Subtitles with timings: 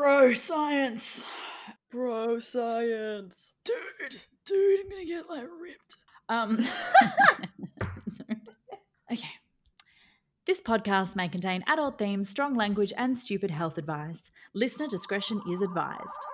[0.00, 1.26] Bro science.
[1.90, 3.52] Bro science.
[3.66, 5.96] Dude, dude, I'm gonna get like ripped.
[6.26, 6.66] Um
[9.12, 9.28] Okay.
[10.46, 14.22] This podcast may contain adult themes, strong language, and stupid health advice.
[14.54, 16.26] Listener discretion is advised.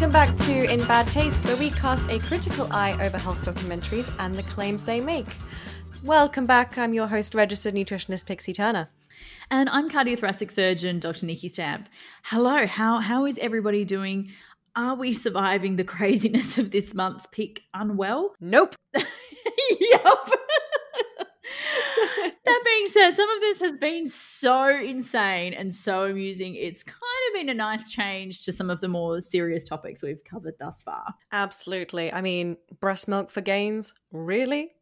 [0.00, 4.10] Welcome back to In Bad Taste, where we cast a critical eye over health documentaries
[4.18, 5.26] and the claims they make.
[6.02, 6.78] Welcome back.
[6.78, 8.88] I'm your host, registered nutritionist Pixie Turner.
[9.50, 11.26] And I'm cardiothoracic surgeon Dr.
[11.26, 11.90] Nikki Stamp.
[12.22, 14.30] Hello, how how is everybody doing?
[14.74, 18.32] Are we surviving the craziness of this month's pick unwell?
[18.40, 18.76] Nope.
[18.94, 19.04] yep.
[22.44, 26.54] that being said, some of this has been so insane and so amusing.
[26.54, 26.96] It's kind
[27.28, 30.82] of been a nice change to some of the more serious topics we've covered thus
[30.82, 31.14] far.
[31.32, 32.12] Absolutely.
[32.12, 33.94] I mean, breast milk for gains?
[34.12, 34.72] Really?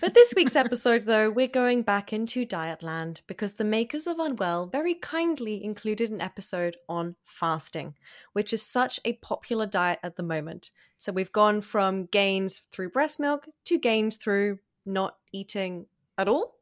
[0.00, 4.66] But this week's episode, though, we're going back into Dietland because the makers of Unwell
[4.66, 7.94] very kindly included an episode on fasting,
[8.32, 10.70] which is such a popular diet at the moment.
[10.98, 15.86] So we've gone from gains through breast milk to gains through not eating
[16.18, 16.56] at all.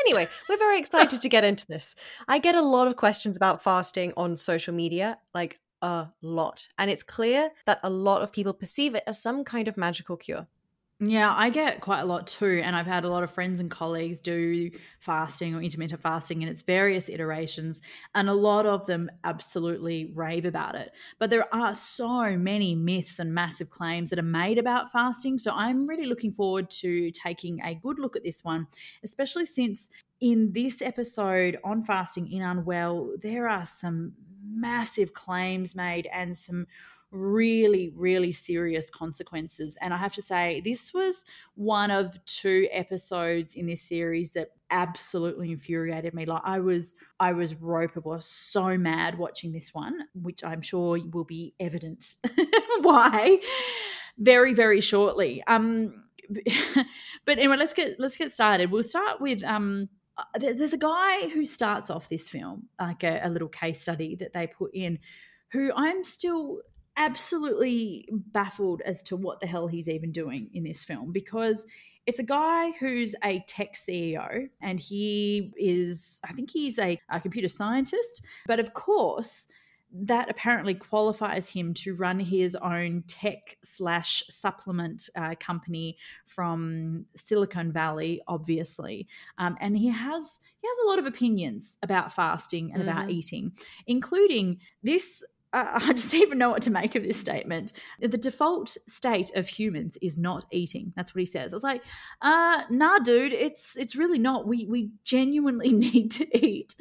[0.00, 1.94] Anyway, we're very excited to get into this.
[2.28, 6.68] I get a lot of questions about fasting on social media, like a lot.
[6.78, 10.16] And it's clear that a lot of people perceive it as some kind of magical
[10.16, 10.46] cure.
[10.98, 12.62] Yeah, I get quite a lot too.
[12.64, 16.48] And I've had a lot of friends and colleagues do fasting or intermittent fasting in
[16.48, 17.82] its various iterations.
[18.14, 20.92] And a lot of them absolutely rave about it.
[21.18, 25.36] But there are so many myths and massive claims that are made about fasting.
[25.36, 28.66] So I'm really looking forward to taking a good look at this one,
[29.04, 29.90] especially since
[30.22, 36.66] in this episode on fasting in Unwell, there are some massive claims made and some
[37.16, 39.76] really, really serious consequences.
[39.80, 44.50] And I have to say, this was one of two episodes in this series that
[44.70, 46.26] absolutely infuriated me.
[46.26, 51.24] Like I was, I was ropeable, so mad watching this one, which I'm sure will
[51.24, 52.16] be evident
[52.82, 53.38] why
[54.18, 55.42] very, very shortly.
[55.46, 56.04] Um,
[57.24, 58.72] but anyway, let's get let's get started.
[58.72, 59.88] We'll start with um
[60.38, 64.32] there's a guy who starts off this film like a, a, little case study that
[64.32, 64.98] they put in
[65.52, 66.60] who i'm still
[66.96, 71.66] absolutely baffled as to what the hell he's even doing in this film because
[72.06, 77.20] it's a guy who's a tech ceo and he is i think he's a, a
[77.20, 79.46] computer scientist but of course
[79.92, 85.96] that apparently qualifies him to run his own tech slash supplement uh, company
[86.26, 89.06] from Silicon Valley, obviously,
[89.38, 92.90] um, and he has he has a lot of opinions about fasting and mm-hmm.
[92.90, 93.52] about eating,
[93.86, 95.24] including this
[95.56, 97.72] I just don't even know what to make of this statement.
[98.00, 100.92] The default state of humans is not eating.
[100.96, 101.52] That's what he says.
[101.52, 101.82] I was like,
[102.22, 104.46] uh, nah, dude, it's it's really not.
[104.46, 106.76] We we genuinely need to eat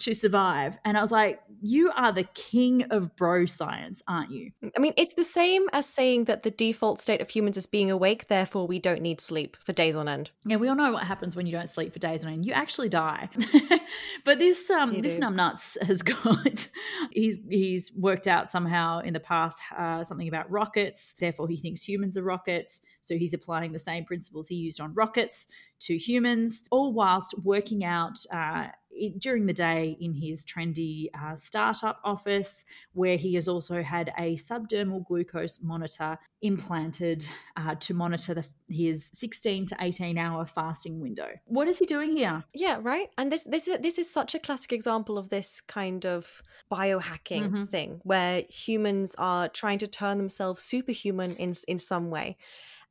[0.00, 0.78] to survive.
[0.84, 4.50] And I was like, you are the king of bro science, aren't you?
[4.76, 7.90] I mean, it's the same as saying that the default state of humans is being
[7.90, 10.30] awake, therefore we don't need sleep for days on end.
[10.44, 12.46] Yeah, we all know what happens when you don't sleep for days on end.
[12.46, 13.28] You actually die.
[14.24, 16.68] but this um you this numbnuts has got
[17.10, 21.14] he's he's worked out somehow in the past uh, something about rockets.
[21.18, 22.80] Therefore, he thinks humans are rockets.
[23.00, 25.48] So he's applying the same principles he used on rockets
[25.80, 28.68] to humans, all whilst working out uh,
[29.10, 34.36] during the day in his trendy uh, startup office, where he has also had a
[34.36, 41.28] subdermal glucose monitor implanted uh, to monitor the, his 16 to 18 hour fasting window.
[41.46, 42.44] What is he doing here?
[42.52, 43.08] Yeah, right.
[43.18, 47.50] And this this is this is such a classic example of this kind of biohacking
[47.50, 47.68] Mhm.
[47.70, 52.36] thing where humans are trying to turn themselves superhuman in in some way.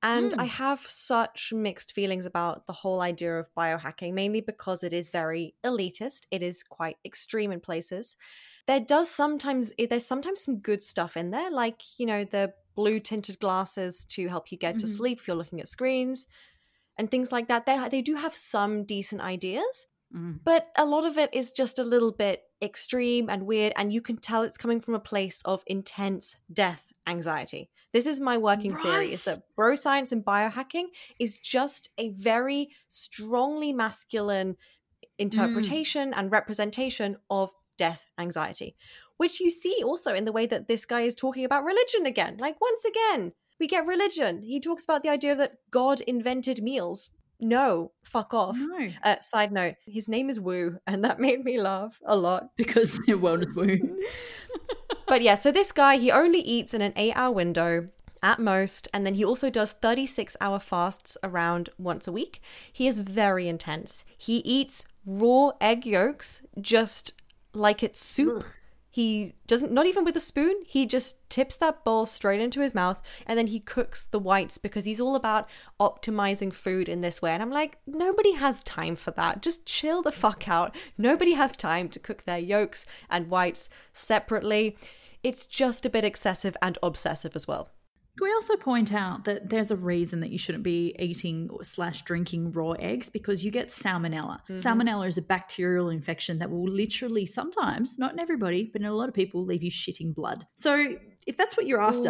[0.05, 4.91] And I have such mixed feelings about the whole idea of biohacking, mainly because it
[4.93, 6.27] is very elitist.
[6.29, 8.17] It is quite extreme in places.
[8.67, 12.53] There does sometimes eh, there's sometimes some good stuff in there, like you know the
[12.75, 14.87] blue tinted glasses to help you get to Mhm.
[14.87, 16.25] sleep if you're looking at screens,
[16.97, 17.65] and things like that.
[17.65, 20.39] They they do have some decent ideas, Mm.
[20.45, 24.01] but a lot of it is just a little bit extreme and weird, and you
[24.01, 27.71] can tell it's coming from a place of intense death anxiety.
[27.93, 30.85] This is my working theory: is that bro science and biohacking
[31.19, 34.57] is just a very strongly masculine
[35.17, 38.75] interpretation and representation of death anxiety,
[39.17, 42.37] which you see also in the way that this guy is talking about religion again.
[42.39, 44.41] Like once again, we get religion.
[44.41, 47.09] He talks about the idea that God invented meals.
[47.39, 48.57] No, fuck off.
[48.57, 52.49] No, Uh, side note, his name is Woo, and that made me laugh a lot.
[52.55, 53.89] because wellness wound.
[55.13, 57.89] But yeah, so this guy, he only eats in an eight hour window
[58.23, 62.41] at most, and then he also does 36 hour fasts around once a week.
[62.71, 64.05] He is very intense.
[64.17, 67.21] He eats raw egg yolks just
[67.53, 68.43] like it's soup.
[68.89, 72.73] He doesn't, not even with a spoon, he just tips that bowl straight into his
[72.73, 75.47] mouth and then he cooks the whites because he's all about
[75.79, 77.31] optimizing food in this way.
[77.31, 79.43] And I'm like, nobody has time for that.
[79.43, 80.75] Just chill the fuck out.
[80.97, 84.75] Nobody has time to cook their yolks and whites separately.
[85.23, 87.71] It's just a bit excessive and obsessive as well.
[88.17, 92.03] Can we also point out that there's a reason that you shouldn't be eating slash
[92.03, 94.39] drinking raw eggs because you get salmonella.
[94.47, 94.55] Mm-hmm.
[94.57, 98.93] Salmonella is a bacterial infection that will literally sometimes, not in everybody, but in a
[98.93, 100.45] lot of people, leave you shitting blood.
[100.53, 100.95] So
[101.27, 102.09] if that's what you're after,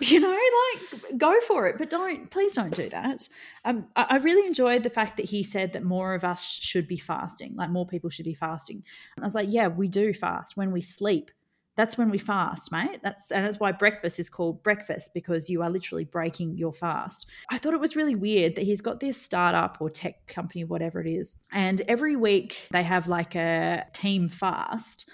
[0.00, 3.28] you know, like go for it, but don't, please don't do that.
[3.64, 6.86] Um, I, I really enjoyed the fact that he said that more of us should
[6.86, 8.82] be fasting, like more people should be fasting.
[9.18, 11.30] I was like, yeah, we do fast when we sleep.
[11.76, 13.00] That's when we fast, mate.
[13.02, 17.26] That's and that's why breakfast is called breakfast because you are literally breaking your fast.
[17.50, 21.00] I thought it was really weird that he's got this startup or tech company, whatever
[21.00, 25.08] it is, and every week they have like a team fast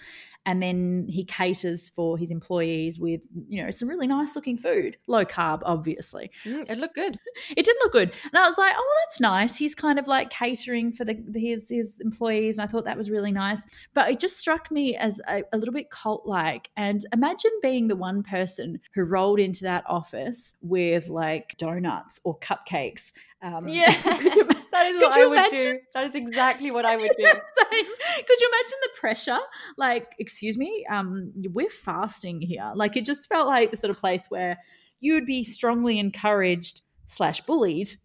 [0.47, 4.97] and then he caters for his employees with you know some really nice looking food.
[5.07, 6.31] Low carb obviously.
[6.45, 7.19] Mm, it looked good.
[7.57, 8.13] it did look good.
[8.25, 9.57] And i was like oh well, that's nice.
[9.57, 13.11] He's kind of like catering for the his his employees and i thought that was
[13.11, 13.63] really nice.
[13.95, 17.89] But it just struck me as a, a little bit cult like and imagine being
[17.89, 23.85] the one person who rolled into that office with like donuts or cupcakes um, you-
[24.83, 25.73] that is could what you I would imagine?
[25.77, 25.81] do.
[25.95, 27.25] That is exactly what I would do.
[27.25, 29.39] Could you imagine the pressure?
[29.77, 32.71] Like, excuse me, um, we're fasting here.
[32.75, 34.59] Like, it just felt like the sort of place where
[35.01, 37.89] you would be strongly encouraged slash bullied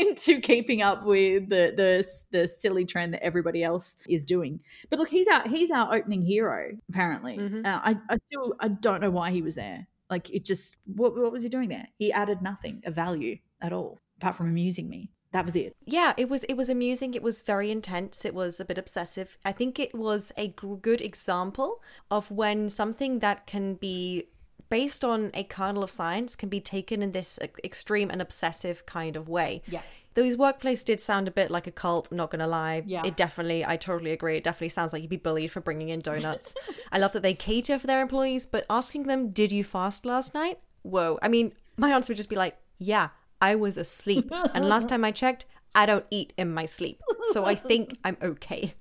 [0.00, 4.60] into keeping up with the the the silly trend that everybody else is doing.
[4.90, 6.70] But look, he's our he's our opening hero.
[6.88, 7.66] Apparently, Mhm.
[7.66, 9.86] uh, I I still I don't know why he was there.
[10.10, 11.88] Like, it just what what was he doing there?
[11.98, 15.10] He added nothing of value at all apart from amusing me.
[15.32, 15.76] That was it.
[15.84, 19.36] yeah it was it was amusing it was very intense it was a bit obsessive
[19.44, 24.28] i think it was a g- good example of when something that can be
[24.70, 28.86] based on a kernel of science can be taken in this ex- extreme and obsessive
[28.86, 29.82] kind of way Yeah.
[30.14, 32.82] Though his workplace did sound a bit like a cult, I'm not gonna lie.
[32.86, 33.02] Yeah.
[33.04, 34.38] It definitely, I totally agree.
[34.38, 36.54] It definitely sounds like you'd be bullied for bringing in donuts.
[36.90, 40.32] I love that they cater for their employees, but asking them, did you fast last
[40.32, 40.58] night?
[40.84, 41.18] Whoa.
[41.20, 44.32] I mean, my answer would just be like, yeah, I was asleep.
[44.54, 47.00] and last time I checked, I don't eat in my sleep.
[47.32, 48.74] So I think I'm okay.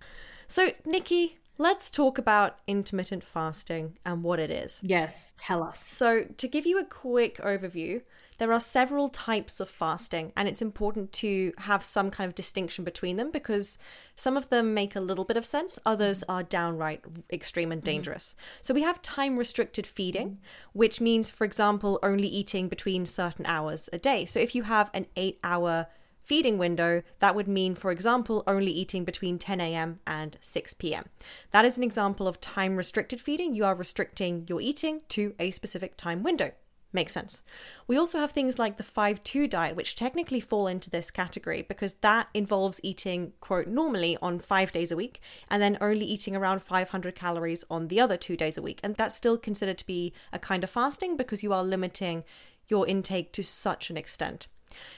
[0.48, 4.80] So, Nikki, let's talk about intermittent fasting and what it is.
[4.84, 5.80] Yes, tell us.
[5.84, 8.02] So, to give you a quick overview,
[8.38, 12.84] there are several types of fasting, and it's important to have some kind of distinction
[12.84, 13.78] between them because
[14.16, 16.32] some of them make a little bit of sense, others mm-hmm.
[16.32, 17.02] are downright
[17.32, 17.92] extreme and mm-hmm.
[17.92, 18.36] dangerous.
[18.62, 20.40] So, we have time restricted feeding,
[20.74, 24.26] which means, for example, only eating between certain hours a day.
[24.26, 25.88] So, if you have an eight hour
[26.26, 30.00] feeding window, that would mean, for example, only eating between 10 a.m.
[30.08, 31.06] and 6 p.m.
[31.52, 33.54] That is an example of time restricted feeding.
[33.54, 36.52] You are restricting your eating to a specific time window.
[36.96, 37.44] Makes sense.
[37.88, 41.62] We also have things like the 5 2 diet, which technically fall into this category
[41.62, 46.38] because that involves eating, quote, normally on five days a week and then only eating
[46.38, 48.80] around 500 calories on the other two days a week.
[48.82, 52.24] And that's still considered to be a kind of fasting because you are limiting
[52.70, 54.48] your intake to such an extent.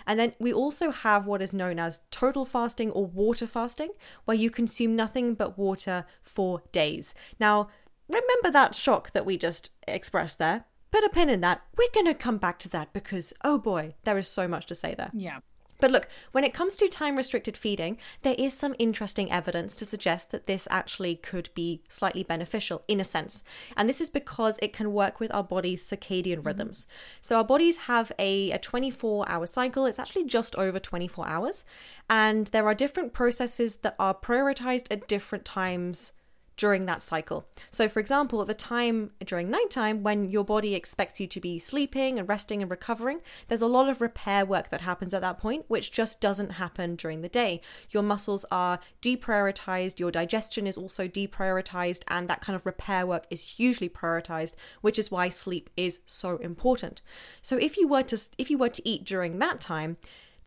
[0.05, 3.89] And then we also have what is known as total fasting or water fasting,
[4.25, 7.15] where you consume nothing but water for days.
[7.39, 7.69] Now,
[8.07, 10.65] remember that shock that we just expressed there?
[10.91, 11.61] Put a pin in that.
[11.77, 14.75] We're going to come back to that because, oh boy, there is so much to
[14.75, 15.11] say there.
[15.13, 15.39] Yeah.
[15.79, 19.85] But look, when it comes to time restricted feeding, there is some interesting evidence to
[19.85, 23.43] suggest that this actually could be slightly beneficial in a sense.
[23.75, 26.47] And this is because it can work with our body's circadian mm-hmm.
[26.47, 26.87] rhythms.
[27.21, 31.63] So our bodies have a, a 24 hour cycle, it's actually just over 24 hours.
[32.09, 36.13] And there are different processes that are prioritized at different times
[36.57, 37.47] during that cycle.
[37.69, 41.59] So, for example, at the time during nighttime when your body expects you to be
[41.59, 45.37] sleeping and resting and recovering, there's a lot of repair work that happens at that
[45.37, 47.61] point, which just doesn't happen during the day.
[47.91, 53.25] Your muscles are deprioritized, your digestion is also deprioritized, and that kind of repair work
[53.29, 57.01] is hugely prioritized, which is why sleep is so important.
[57.41, 59.97] So, if you were to if you were to eat during that time,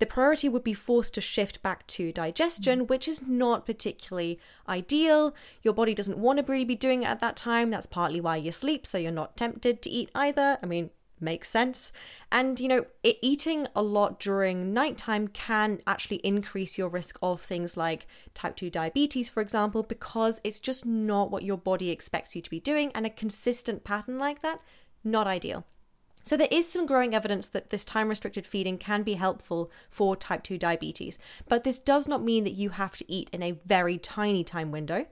[0.00, 2.88] the priority would be forced to shift back to digestion, mm.
[2.88, 5.34] which is not particularly ideal.
[5.62, 7.70] Your body doesn't want to really be doing it at that time.
[7.70, 10.58] That's partly why you sleep, so you're not tempted to eat either.
[10.62, 10.90] I mean,
[11.20, 11.92] makes sense.
[12.32, 17.42] And you know, it, eating a lot during nighttime can actually increase your risk of
[17.42, 22.34] things like type 2 diabetes, for example, because it's just not what your body expects
[22.34, 24.62] you to be doing, and a consistent pattern like that,
[25.04, 25.66] not ideal.
[26.24, 30.16] So, there is some growing evidence that this time restricted feeding can be helpful for
[30.16, 33.52] type 2 diabetes, but this does not mean that you have to eat in a
[33.52, 35.06] very tiny time window.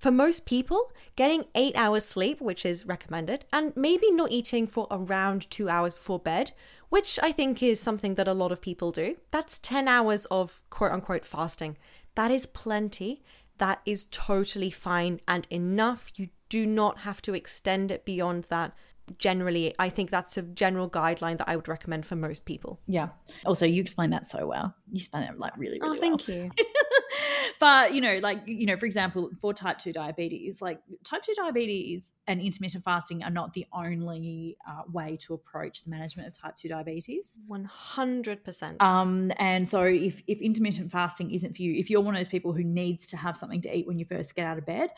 [0.00, 4.86] For most people, getting eight hours sleep, which is recommended, and maybe not eating for
[4.90, 6.52] around two hours before bed,
[6.88, 10.62] which I think is something that a lot of people do, that's 10 hours of
[10.70, 11.76] quote unquote fasting.
[12.14, 13.22] That is plenty.
[13.58, 16.10] That is totally fine and enough.
[16.16, 18.72] You do not have to extend it beyond that
[19.18, 23.08] generally i think that's a general guideline that i would recommend for most people Yeah.
[23.44, 24.74] Also, you explained that so well.
[24.90, 25.96] You explained it like really, really well.
[25.96, 26.50] oh thank you
[27.60, 31.32] but you know like you know for example for type 2 diabetes like type 2
[31.36, 36.36] diabetes and intermittent fasting are not the only uh, way to approach the management of
[36.36, 41.90] type 2 diabetes 100% um, and so if, if intermittent fasting isn't for you if
[41.90, 44.34] you're one of those people who needs to have something to eat when you first
[44.34, 44.90] get out of bed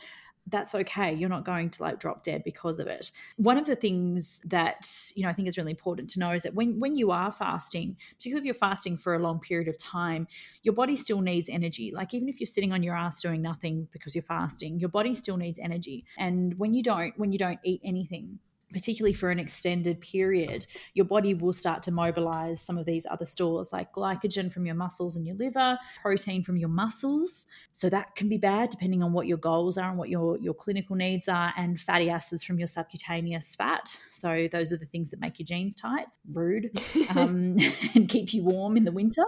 [0.47, 1.13] that's okay.
[1.13, 3.11] You're not going to like drop dead because of it.
[3.37, 6.43] One of the things that you know I think is really important to know is
[6.43, 9.77] that when when you are fasting, particularly if you're fasting for a long period of
[9.77, 10.27] time,
[10.61, 11.91] your body still needs energy.
[11.93, 15.15] Like even if you're sitting on your ass doing nothing because you're fasting, your body
[15.15, 16.05] still needs energy.
[16.17, 18.39] And when you don't when you don't eat anything,
[18.73, 23.25] particularly for an extended period, your body will start to mobilize some of these other
[23.25, 27.47] stores like glycogen from your muscles and your liver, protein from your muscles.
[27.71, 30.53] So that can be bad depending on what your goals are and what your, your
[30.53, 33.97] clinical needs are, and fatty acids from your subcutaneous fat.
[34.11, 36.71] So those are the things that make your jeans tight, rude,
[37.09, 37.57] um,
[37.95, 39.23] and keep you warm in the winter.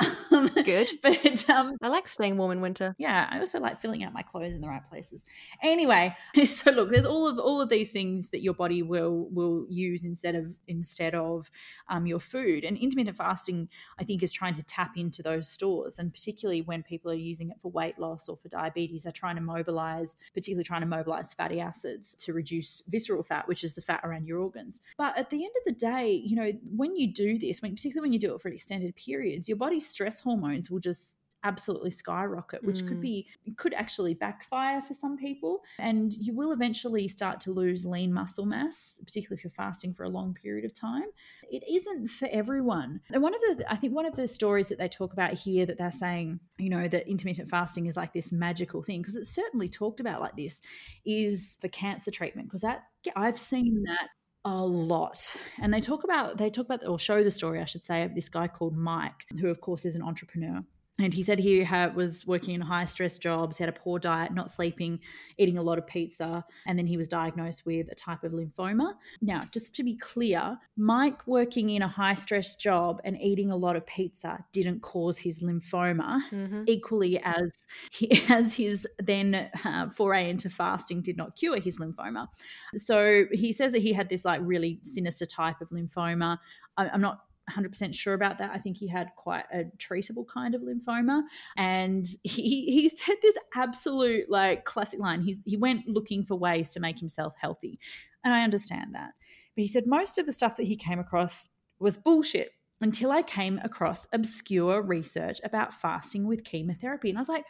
[0.32, 0.88] Um, Good.
[1.00, 4.22] But um, i like staying warm in winter yeah, I also like filling out my
[4.22, 5.24] clothes in the right places.
[5.62, 9.66] Anyway, so look, there's all of all of these things that your body will will
[9.68, 11.50] use instead of instead of
[11.88, 12.64] um, your food.
[12.64, 16.82] And intermittent fasting, I think, is trying to tap into those stores, and particularly when
[16.82, 20.64] people are using it for weight loss or for diabetes, they're trying to mobilize, particularly
[20.64, 24.38] trying to mobilize fatty acids to reduce visceral fat, which is the fat around your
[24.38, 24.80] organs.
[24.96, 28.06] But at the end of the day, you know, when you do this, when particularly
[28.08, 32.64] when you do it for extended periods, your body's stress hormones will just absolutely skyrocket
[32.64, 33.02] which could Mm.
[33.02, 33.26] be
[33.58, 35.62] could actually backfire for some people.
[35.78, 40.04] And you will eventually start to lose lean muscle mass particularly if you're fasting for
[40.04, 41.04] a long period of time.
[41.50, 43.02] It isn't for everyone.
[43.12, 45.66] And one of the i think one of the stories that they talk about here
[45.66, 49.28] that they're saying you know that intermittent fasting is like this magical thing because it's
[49.28, 50.62] certainly talked about like this
[51.04, 52.84] is for cancer treatment because that
[53.16, 54.08] i've seen that
[54.44, 55.36] a lot.
[55.60, 58.14] And they talk about they talk about or show the story i should say of
[58.14, 60.62] this guy called mike who of course is an entrepreneur
[60.98, 63.98] and he said he had, was working in high stress jobs, he had a poor
[63.98, 65.00] diet, not sleeping,
[65.38, 68.94] eating a lot of pizza, and then he was diagnosed with a type of lymphoma.
[69.20, 73.56] Now, just to be clear, Mike working in a high stress job and eating a
[73.56, 76.20] lot of pizza didn't cause his lymphoma,
[76.68, 82.28] equally as he, as his then uh, foray into fasting did not cure his lymphoma.
[82.76, 86.38] So he says that he had this like really sinister type of lymphoma.
[86.76, 88.50] I, I'm not 100% sure about that.
[88.52, 91.22] I think he had quite a treatable kind of lymphoma.
[91.56, 95.20] And he, he said this absolute like classic line.
[95.20, 97.78] He's, he went looking for ways to make himself healthy.
[98.24, 99.10] And I understand that.
[99.54, 101.48] But he said most of the stuff that he came across
[101.78, 102.52] was bullshit.
[102.80, 107.08] Until I came across obscure research about fasting with chemotherapy.
[107.08, 107.44] And I was like,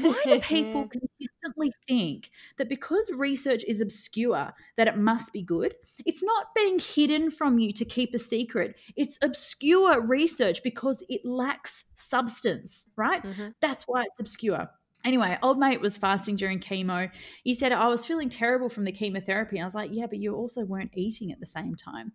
[0.00, 5.74] why do people consistently think that because research is obscure, that it must be good?
[6.04, 8.76] It's not being hidden from you to keep a secret.
[8.96, 13.22] It's obscure research because it lacks substance, right?
[13.22, 13.48] Mm-hmm.
[13.60, 14.68] That's why it's obscure.
[15.04, 17.08] Anyway, old mate was fasting during chemo.
[17.44, 19.60] He said, I was feeling terrible from the chemotherapy.
[19.60, 22.12] I was like, Yeah, but you also weren't eating at the same time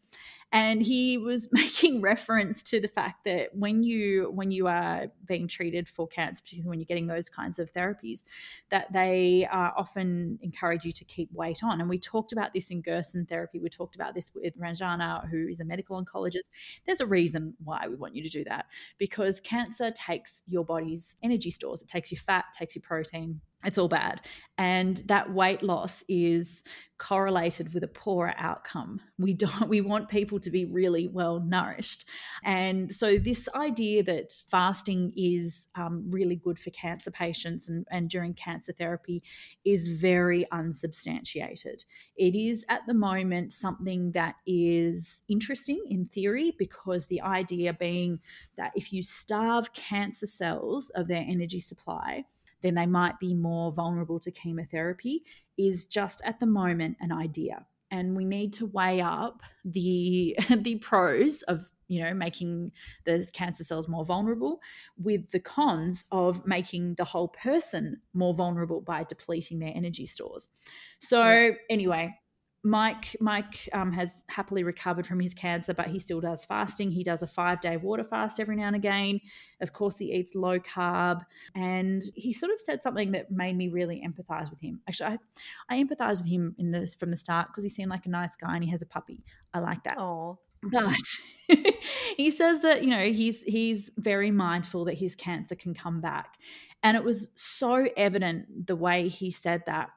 [0.52, 5.48] and he was making reference to the fact that when you when you are being
[5.48, 8.24] treated for cancer particularly when you're getting those kinds of therapies
[8.70, 11.80] that they uh, often encourage you to keep weight on.
[11.80, 13.60] And we talked about this in gerson therapy.
[13.60, 16.50] We talked about this with ranjana who is a medical oncologist.
[16.86, 18.66] There's a reason why we want you to do that
[18.98, 21.82] because cancer takes your body's energy stores.
[21.82, 24.22] It takes your fat takes your protein it's all bad.
[24.58, 26.64] And that weight loss is
[27.02, 29.02] correlated with a poorer outcome.
[29.18, 32.06] We don't we want people to be really well nourished.
[32.44, 38.08] And so this idea that fasting is um, really good for cancer patients and, and
[38.08, 39.24] during cancer therapy
[39.66, 41.84] is very unsubstantiated.
[42.16, 48.20] It is at the moment something that is interesting in theory because the idea being
[48.58, 52.26] that if you starve cancer cells of their energy supply,
[52.62, 55.24] then they might be more vulnerable to chemotherapy
[55.58, 57.66] is just at the moment an idea.
[57.90, 62.72] And we need to weigh up the the pros of you know making
[63.06, 64.62] the cancer cells more vulnerable
[64.98, 70.48] with the cons of making the whole person more vulnerable by depleting their energy stores.
[71.00, 71.50] So yeah.
[71.70, 72.16] anyway,
[72.64, 76.92] Mike Mike um, has happily recovered from his cancer, but he still does fasting.
[76.92, 79.20] He does a five day water fast every now and again.
[79.62, 81.26] Of course, he eats low carb,
[81.56, 84.80] and he sort of said something that made me really empathize with him.
[84.88, 85.18] Actually,
[85.70, 88.10] I, I empathize with him in this from the start because he seemed like a
[88.10, 89.24] nice guy and he has a puppy.
[89.56, 89.98] I like that.
[89.98, 91.02] Oh, but
[92.18, 96.38] he says that you know he's he's very mindful that his cancer can come back,
[96.84, 99.90] and it was so evident the way he said that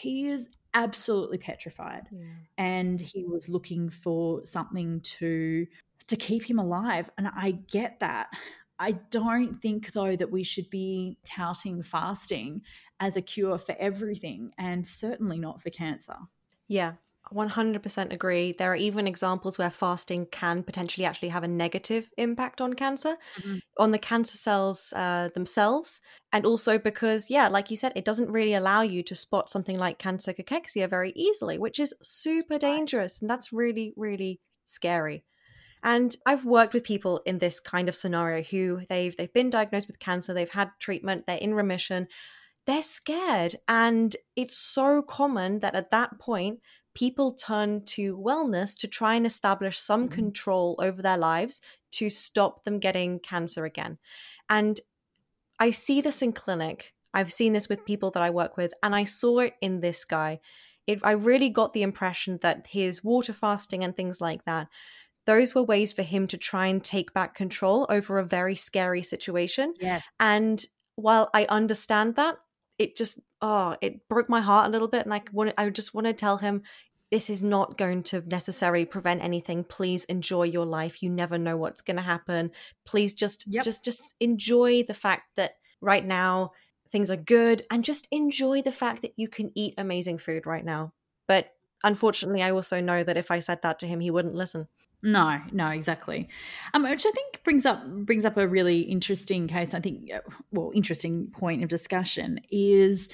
[0.00, 2.08] he is absolutely petrified.
[2.10, 2.24] Yeah.
[2.58, 5.66] and he was looking for something to
[6.06, 7.10] to keep him alive.
[7.18, 8.28] And i get that.
[8.78, 12.62] I don't think though that we should be touting fasting
[12.98, 16.16] as a cure for everything and certainly not for cancer.
[16.66, 16.94] Yeah
[17.34, 18.52] 100% agree.
[18.52, 23.16] There are even examples where fasting can potentially actually have a negative impact on cancer,
[23.38, 23.58] mm-hmm.
[23.78, 26.00] on the cancer cells uh, themselves.
[26.32, 29.78] And also because, yeah, like you said, it doesn't really allow you to spot something
[29.78, 33.20] like cancer cachexia very easily, which is super dangerous.
[33.20, 35.24] And that's really, really scary.
[35.82, 39.86] And I've worked with people in this kind of scenario who they've they've been diagnosed
[39.86, 42.06] with cancer, they've had treatment, they're in remission,
[42.66, 43.56] they're scared.
[43.66, 46.60] And it's so common that at that point
[47.00, 50.16] people turn to wellness to try and establish some mm-hmm.
[50.16, 53.96] control over their lives to stop them getting cancer again.
[54.50, 54.78] And
[55.58, 56.92] I see this in clinic.
[57.14, 60.04] I've seen this with people that I work with, and I saw it in this
[60.04, 60.40] guy.
[60.86, 64.68] It, I really got the impression that his water fasting and things like that,
[65.24, 69.02] those were ways for him to try and take back control over a very scary
[69.02, 69.72] situation.
[69.80, 70.06] Yes.
[70.20, 70.62] And
[70.96, 72.36] while I understand that,
[72.80, 75.92] it just oh it broke my heart a little bit and i want i just
[75.92, 76.62] want to tell him
[77.10, 81.56] this is not going to necessarily prevent anything please enjoy your life you never know
[81.56, 82.50] what's going to happen
[82.84, 83.64] please just yep.
[83.64, 86.52] just just enjoy the fact that right now
[86.90, 90.64] things are good and just enjoy the fact that you can eat amazing food right
[90.64, 90.92] now
[91.26, 94.68] but unfortunately i also know that if i said that to him he wouldn't listen
[95.02, 96.28] no, no, exactly.
[96.74, 99.72] Um, which I think brings up brings up a really interesting case.
[99.72, 100.20] I think, uh,
[100.52, 103.08] well, interesting point of discussion is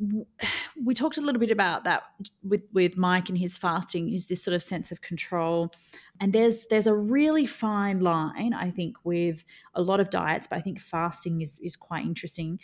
[0.84, 2.02] we talked a little bit about that
[2.42, 5.72] with with Mike and his fasting is this sort of sense of control.
[6.20, 10.56] And there's there's a really fine line I think with a lot of diets but
[10.56, 12.60] I think fasting is is quite interesting.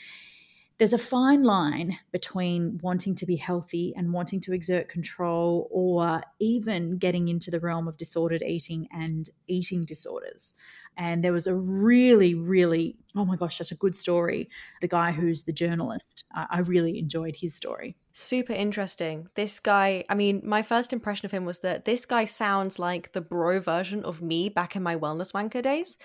[0.79, 6.20] There's a fine line between wanting to be healthy and wanting to exert control or
[6.38, 10.55] even getting into the realm of disordered eating and eating disorders
[10.96, 14.48] and there was a really, really, oh my gosh, such a good story.
[14.80, 17.96] The guy who's the journalist, I, I really enjoyed his story.
[18.12, 19.28] Super interesting.
[19.35, 23.12] This guy, I mean, my first impression of him was that this guy sounds like
[23.12, 25.98] the bro version of me back in my wellness wanker days.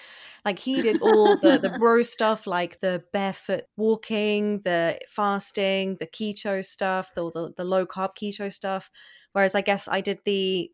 [0.44, 6.08] Like he did all the, the bro stuff, like the barefoot walking, the fasting, the
[6.08, 8.92] keto stuff, the, the, the low carb keto stuff.
[9.32, 10.70] Whereas I guess I did the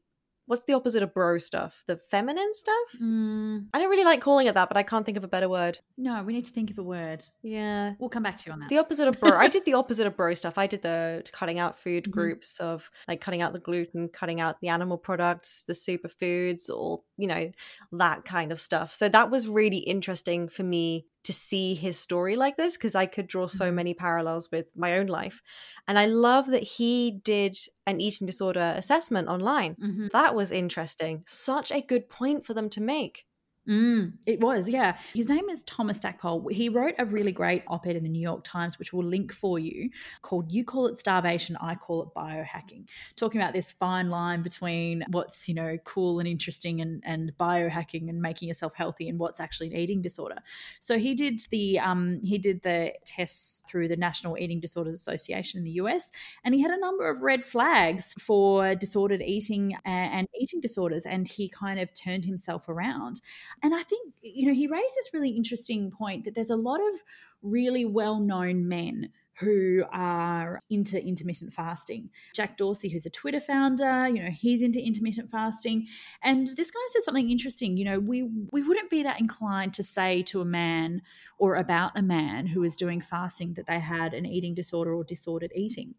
[0.47, 1.83] what's the opposite of bro stuff?
[1.87, 2.87] The feminine stuff?
[3.01, 5.47] Mm, I don't really like calling it that, but I can't think of a better
[5.49, 5.79] word.
[5.97, 7.23] no, we need to think of a word.
[7.43, 7.93] Yeah.
[7.99, 8.69] We'll come back to you on It's that.
[8.69, 9.37] the opposite of bro.
[9.37, 10.57] I did the opposite of bro stuff.
[10.57, 12.11] I did the cutting out food Mhm.
[12.11, 17.03] groups of like cutting out the gluten, cutting out the animal products, the superfoods, all,
[17.17, 17.51] you know,
[17.91, 18.93] that kind of stuff.
[18.93, 23.05] So that was really interesting for me to see his story like this because I
[23.05, 23.71] could draw so Mhm.
[23.71, 25.41] many parallels with my own life.
[25.87, 29.77] And I love that he did an eating disorder assessment online.
[29.77, 30.07] Mhm.
[30.13, 31.23] That was interesting.
[31.27, 33.26] Such a good point for them to make.
[33.67, 34.97] Mm, it was, yeah.
[35.13, 36.47] His name is Thomas Stackpole.
[36.49, 39.33] He wrote a really great op ed in the New York Times, which we'll link
[39.33, 39.89] for you,
[40.21, 45.03] called You Call It Starvation, I Call It Biohacking, talking about this fine line between
[45.11, 49.41] what's, you know, cool and interesting and, and biohacking and making yourself healthy and what's
[49.41, 50.37] actually an eating disorder.
[50.79, 55.57] So he did the um, he did the tests through the National Eating Disorders Association
[55.57, 56.09] in the US,
[56.45, 61.05] and he had a number of red flags for disordered eating and, and eating disorders,
[61.05, 63.19] and he kind of turned himself around.
[63.63, 66.79] And I think, you know, he raised this really interesting point that there's a lot
[66.79, 67.01] of
[67.41, 72.09] really well known men who are into intermittent fasting.
[72.33, 75.87] Jack Dorsey, who's a Twitter founder, you know, he's into intermittent fasting.
[76.23, 77.77] And this guy said something interesting.
[77.77, 81.01] You know, we we wouldn't be that inclined to say to a man
[81.37, 85.03] or about a man who is doing fasting that they had an eating disorder or
[85.03, 85.93] disordered eating.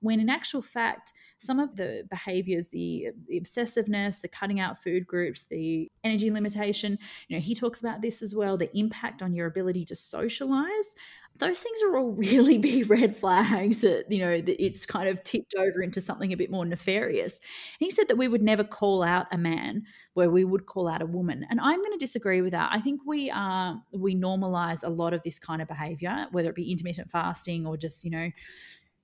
[0.00, 5.06] When in actual fact, some of the behaviors, the, the obsessiveness, the cutting out food
[5.06, 9.34] groups, the energy limitation, you know, he talks about this as well, the impact on
[9.34, 10.94] your ability to socialize
[11.38, 15.22] those things are all really big red flags that you know that it's kind of
[15.22, 17.40] tipped over into something a bit more nefarious.
[17.78, 21.02] He said that we would never call out a man where we would call out
[21.02, 21.46] a woman.
[21.50, 22.70] And i'm going to disagree with that.
[22.72, 26.54] I think we are we normalize a lot of this kind of behavior whether it
[26.54, 28.30] be intermittent fasting or just you know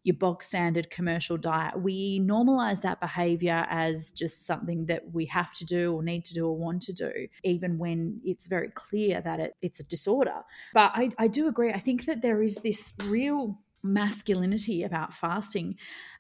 [0.03, 1.81] your bog standard commercial diet.
[1.81, 6.35] We normalize that behavior as just something that we have to do or need to
[6.35, 7.13] do or want to do,
[7.45, 10.43] even when it's very clear that it, it's a disorder.
[10.73, 11.71] But I, I do agree.
[11.71, 15.75] I think that there is this real masculinity about fasting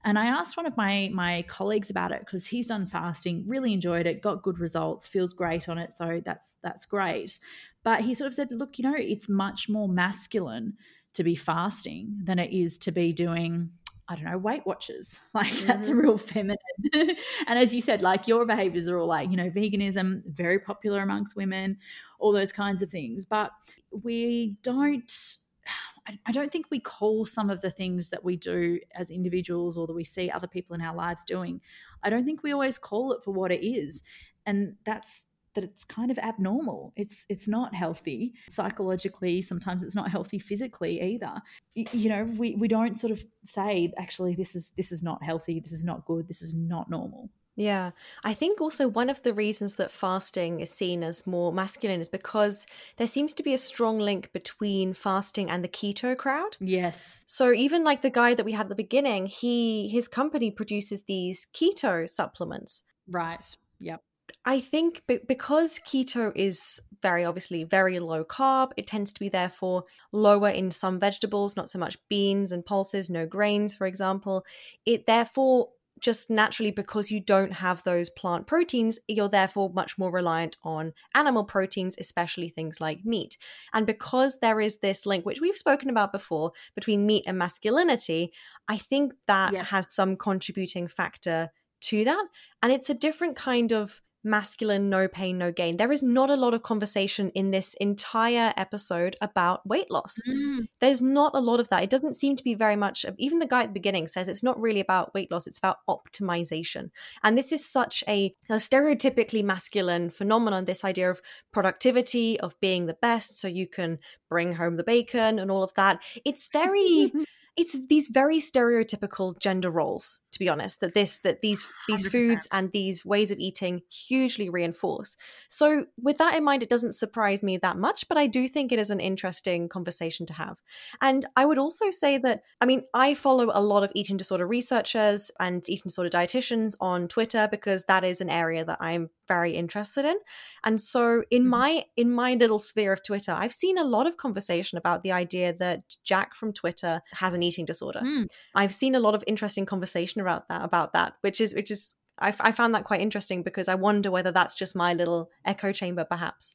[0.04, 3.74] and i asked one of my my colleagues about it because he's done fasting really
[3.74, 7.38] enjoyed it got good results feels great on it so that's that's great
[7.84, 10.74] but he sort of said look you know it's much more masculine
[11.14, 13.70] to be fasting than it is to be doing
[14.10, 15.20] I don't know, Weight Watchers.
[15.34, 16.00] Like that's a mm-hmm.
[16.00, 16.56] real feminine.
[16.92, 21.00] and as you said, like your behaviors are all like, you know, veganism, very popular
[21.02, 21.78] amongst women,
[22.18, 23.24] all those kinds of things.
[23.24, 23.52] But
[23.92, 25.36] we don't,
[26.08, 29.76] I- I don't think we call some of the things that we do as individuals
[29.76, 31.60] or that we see other people in our lives doing.
[32.02, 34.02] I don't think we always call it for what it is.
[34.44, 36.92] And that's that it's kind of abnormal.
[36.96, 39.42] It's it's not healthy psychologically.
[39.42, 41.42] Sometimes it's not healthy physically either.
[41.76, 45.22] Y- You know, we, we don't sort of say actually this is this is not
[45.22, 45.60] healthy.
[45.60, 46.28] This is not good.
[46.28, 47.30] This is not normal.
[47.56, 47.90] Yeah.
[48.24, 52.08] I think also one of the reasons that fasting is seen as more masculine is
[52.08, 56.56] because there seems to be a strong link between fasting and the keto crowd.
[56.58, 57.22] Yes.
[57.26, 61.02] So even like the guy that we had at the beginning, he his company produces
[61.02, 62.84] these keto supplements.
[63.08, 63.44] Right.
[63.80, 64.02] Yep.
[64.44, 69.28] I think be- because keto is very obviously very low carb, it tends to be
[69.28, 74.44] therefore lower in some vegetables, not so much beans and pulses, no grains, for example.
[74.84, 80.10] It therefore just naturally because you don't have those plant proteins, you're therefore much more
[80.10, 83.36] reliant on animal proteins, especially things like meat.
[83.74, 88.32] And because there is this link, which we've spoken about before, between meat and masculinity,
[88.66, 89.64] I think that Yeah.
[89.64, 91.50] has some contributing factor
[91.82, 92.26] to that.
[92.62, 95.76] And it's a different kind of masculine, no pain, no gain.
[95.76, 100.18] There is not a lot of conversation in this entire episode about weight loss.
[100.28, 100.68] Mm.
[100.80, 101.82] There's not a lot of that.
[101.82, 104.42] It doesn't seem to be very much, even the guy at the beginning says it's
[104.42, 106.90] not really about weight loss, it's about optimization.
[107.22, 111.20] And this is such a, a stereotypically masculine phenomenon this idea of
[111.52, 115.74] productivity, of being the best, so you can bring home the bacon and all of
[115.74, 116.00] that.
[116.24, 117.12] It's very.
[117.56, 122.10] It's these very stereotypical gender roles, be honest, that this that these these 100%.
[122.10, 125.16] foods and these ways of eating hugely reinforce.
[125.48, 128.72] So with that in mind, it doesn't surprise me that much, but I do think
[128.72, 130.56] it is an interesting conversation to have.
[131.00, 134.46] And I would also say that, I mean, I follow a lot of eating disorder
[134.46, 139.52] researchers and eating disorder dietitians on Twitter because that is an area that I'm very
[139.62, 140.18] interested in.
[140.66, 141.48] And so in Mhm.
[141.58, 141.70] my
[142.02, 145.48] in my little sphere of Twitter, I've seen a lot of conversation about the idea
[145.64, 148.02] that Jack from Twitter has an eating disorder.
[148.04, 148.26] Mm.
[148.60, 151.94] I've seen a lot of interesting conversation about that about that, which is which is
[152.28, 155.72] I, I found that quite interesting because I wonder whether that's just my little echo
[155.72, 156.54] chamber, perhaps.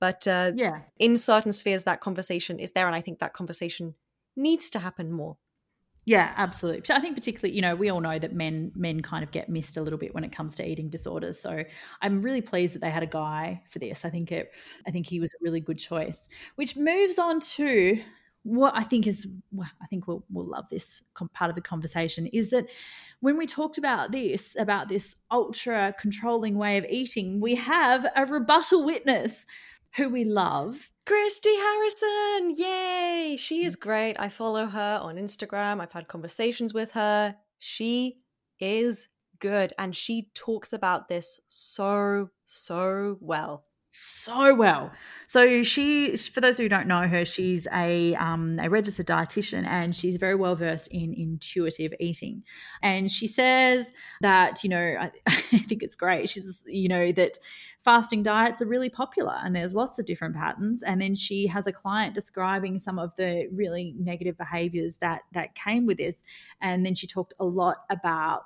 [0.00, 0.78] But uh, Yeah.
[0.98, 3.94] in certain spheres, that conversation is there, and I think that conversation
[4.36, 5.36] needs to happen more.
[6.06, 6.94] Yeah, absolutely.
[6.94, 9.76] I think particularly, you know, we all know that men men kind of get missed
[9.76, 11.38] a little bit when it comes to eating disorders.
[11.40, 11.64] So
[12.00, 14.04] I'm really pleased that they had a guy for this.
[14.04, 14.52] I think it
[14.86, 16.28] I think he was a really good choice.
[16.54, 17.98] Which moves on to
[18.44, 19.26] what I think is,
[19.58, 21.02] I think we'll, we'll love this
[21.34, 22.66] part of the conversation is that
[23.18, 28.24] when we talked about this, about this ultra controlling way of eating, we have a
[28.24, 29.44] rebuttal witness
[29.96, 30.90] who we love.
[31.04, 33.36] Christy Harrison, yay!
[33.38, 33.66] She mm.
[33.66, 34.16] is great.
[34.18, 35.80] I follow her on Instagram.
[35.80, 37.36] I've had conversations with her.
[37.58, 38.18] She
[38.58, 43.65] is good and she talks about this so, so well
[43.96, 44.92] so well.
[45.28, 49.94] So she, for those who don't know her, she's a um, a registered dietitian and
[49.94, 52.44] she's very well versed in intuitive eating.
[52.82, 56.28] And she says that you know I, I think it's great.
[56.28, 57.38] She's you know that
[57.84, 60.82] fasting diets are really popular and there's lots of different patterns.
[60.82, 65.54] And then she has a client describing some of the really negative behaviors that that
[65.54, 66.22] came with this.
[66.60, 68.44] And then she talked a lot about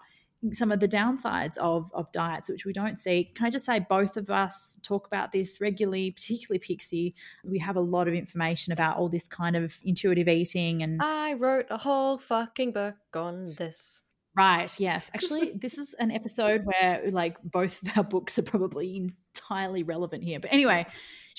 [0.52, 3.78] some of the downsides of of diets which we don't see can i just say
[3.78, 8.72] both of us talk about this regularly particularly pixie we have a lot of information
[8.72, 13.46] about all this kind of intuitive eating and i wrote a whole fucking book on
[13.56, 14.02] this
[14.36, 14.78] Right.
[14.78, 15.10] Yes.
[15.14, 20.22] Actually, this is an episode where like both of our books are probably entirely relevant
[20.22, 20.40] here.
[20.40, 20.86] But anyway,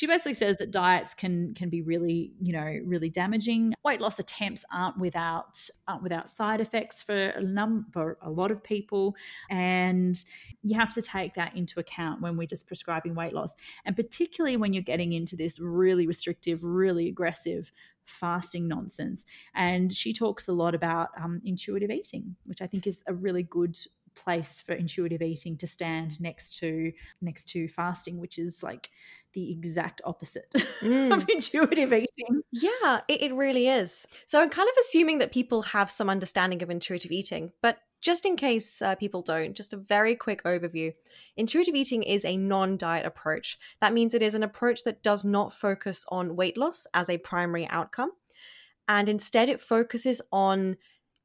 [0.01, 3.75] she basically says that diets can can be really, you know, really damaging.
[3.85, 8.63] Weight loss attempts aren't without aren't without side effects for a number a lot of
[8.63, 9.15] people,
[9.51, 10.25] and
[10.63, 13.53] you have to take that into account when we're just prescribing weight loss,
[13.85, 17.71] and particularly when you're getting into this really restrictive, really aggressive
[18.05, 19.27] fasting nonsense.
[19.53, 23.43] And she talks a lot about um, intuitive eating, which I think is a really
[23.43, 23.77] good
[24.15, 28.89] place for intuitive eating to stand next to next to fasting which is like
[29.33, 30.49] the exact opposite
[30.81, 31.15] mm.
[31.15, 35.61] of intuitive eating yeah it, it really is so i'm kind of assuming that people
[35.61, 39.77] have some understanding of intuitive eating but just in case uh, people don't, just a
[39.77, 40.91] very quick overview.
[41.37, 43.57] Intuitive eating is a non diet approach.
[43.79, 47.19] That means it is an approach that does not focus on weight loss as a
[47.19, 48.11] primary outcome.
[48.87, 50.77] And instead, it focuses on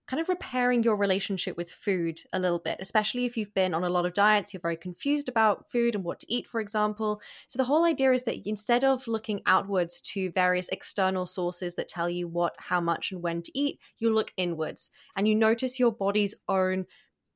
[0.07, 3.85] kind of repairing your relationship with food a little bit, especially if you've been on
[3.85, 7.21] a lot of diets, you're very confused about food and what to eat, for example.
[7.49, 11.89] So, the whole idea is that instead of looking outwards to various external sources that
[11.89, 15.79] tell you what, how much, and when to eat, you look inwards and you notice
[15.79, 16.87] your body's own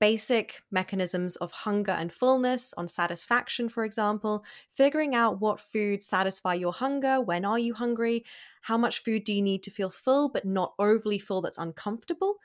[0.01, 6.55] basic mechanisms of hunger and fullness, on satisfaction, for example, figuring out what foods satisfy
[6.55, 8.25] your hunger, when are you hungry,
[8.63, 12.39] how much food do you need to feel full but not overly full that's uncomfortable,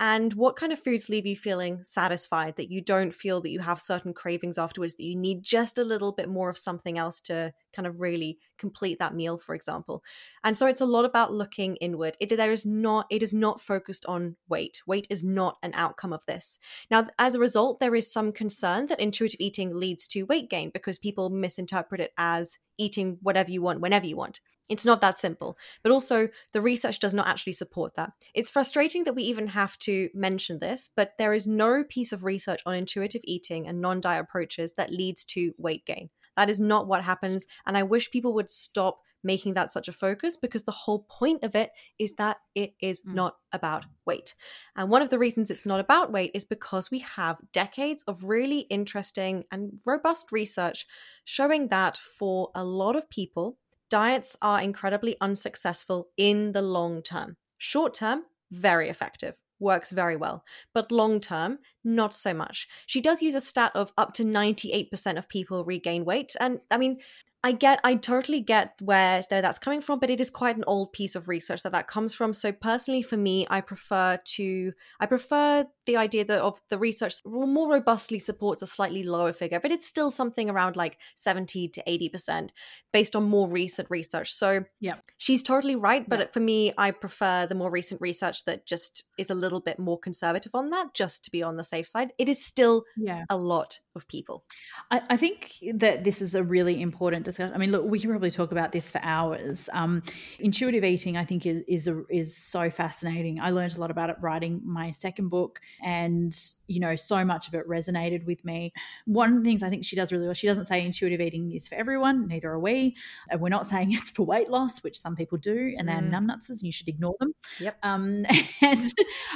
[0.00, 3.60] and what kind of foods leave you feeling satisfied that you don't feel that you
[3.60, 7.20] have certain cravings afterwards that you need just a little bit more of something else
[7.22, 10.02] to kind of really complete that meal for example?
[10.44, 12.16] And so it's a lot about looking inward.
[12.20, 14.82] It there is not it is not focused on weight.
[14.86, 16.58] Weight is not an outcome of this.
[16.90, 20.70] Now as a result there is some concern that intuitive eating leads to weight gain
[20.70, 25.18] because people misinterpret it as eating whatever you want whenever you want it's not that
[25.18, 25.56] simple.
[25.82, 28.12] But also, the research does not actually support that.
[28.34, 32.24] It's frustrating that we even have to mention this, but there is no piece of
[32.24, 36.10] research on intuitive eating and non diet approaches that leads to weight gain.
[36.36, 37.46] That is not what happens.
[37.66, 41.42] And I wish people would stop making that such a focus because the whole point
[41.42, 43.14] of it is that it is mm.
[43.14, 44.34] not about weight.
[44.76, 48.24] And one of the reasons it's not about weight is because we have decades of
[48.24, 50.86] really interesting and robust research
[51.24, 53.58] showing that for a lot of people,
[53.90, 57.36] diets are incredibly unsuccessful in the long term.
[57.58, 62.68] Short term, very effective, works very well, but long term, not so much.
[62.86, 66.36] She does use a stat of up to 98% of people regain weight.
[66.40, 66.98] And I mean,
[67.44, 70.92] I get, I totally get where that's coming from, but it is quite an old
[70.92, 72.32] piece of research that that comes from.
[72.32, 77.14] So personally, for me, I prefer to, I prefer the idea that of the research
[77.24, 81.82] more robustly supports a slightly lower figure, but it's still something around like 70 to
[81.88, 82.50] 80%
[82.92, 84.32] based on more recent research.
[84.32, 86.06] So yeah, she's totally right.
[86.08, 86.26] But yeah.
[86.32, 89.98] for me, I prefer the more recent research that just is a little bit more
[89.98, 92.12] conservative on that, just to be on the safe side.
[92.18, 93.24] It is still yeah.
[93.30, 94.44] a lot of people.
[94.90, 97.37] I, I think that this is a really important discussion.
[97.40, 99.68] I mean, look, we can probably talk about this for hours.
[99.72, 100.02] Um,
[100.38, 103.40] intuitive eating, I think, is is a, is so fascinating.
[103.40, 106.34] I learned a lot about it writing my second book, and
[106.66, 108.72] you know, so much of it resonated with me.
[109.06, 111.52] One of the things I think she does really well, she doesn't say intuitive eating
[111.52, 112.28] is for everyone.
[112.28, 112.96] Neither are we.
[113.30, 116.10] And we're not saying it's for weight loss, which some people do, and they're mm.
[116.10, 117.32] numbnuts, and you should ignore them.
[117.60, 117.76] Yep.
[117.82, 118.24] Um,
[118.62, 118.92] and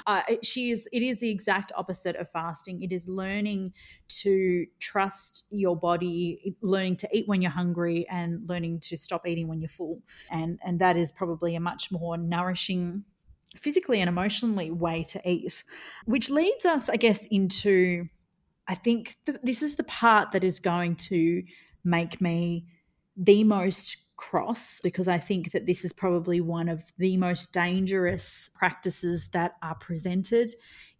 [0.06, 0.88] uh, she is.
[0.92, 2.82] It is the exact opposite of fasting.
[2.82, 3.72] It is learning
[4.08, 9.48] to trust your body, learning to eat when you're hungry, and learning to stop eating
[9.48, 10.02] when you're full.
[10.30, 13.04] And and that is probably a much more nourishing
[13.56, 15.64] physically and emotionally way to eat,
[16.06, 18.08] which leads us, I guess, into
[18.68, 21.42] I think th- this is the part that is going to
[21.84, 22.66] make me
[23.16, 28.50] the most cross because I think that this is probably one of the most dangerous
[28.54, 30.52] practices that are presented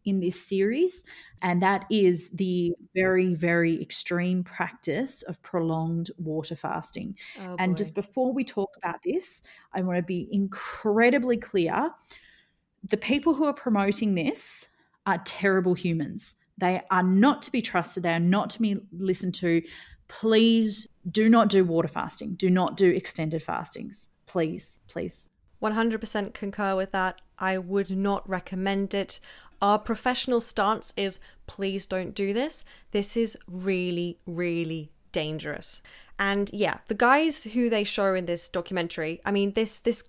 [0.05, 1.05] in this series.
[1.43, 7.17] And that is the very, very extreme practice of prolonged water fasting.
[7.41, 7.79] Oh, and boy.
[7.79, 11.91] just before we talk about this, I want to be incredibly clear
[12.85, 14.69] the people who are promoting this
[15.07, 16.35] are terrible humans.
[16.59, 18.03] They are not to be trusted.
[18.03, 19.63] They are not to be listened to.
[20.09, 22.35] Please do not do water fasting.
[22.35, 24.09] Do not do extended fastings.
[24.27, 25.29] Please, please.
[25.63, 27.21] 100% concur with that.
[27.39, 29.21] I would not recommend it.
[29.63, 32.65] Our professional stance is please don't do this.
[32.91, 35.81] This is really, really dangerous.
[36.19, 40.05] And yeah, the guys who they show in this documentary, I mean, this this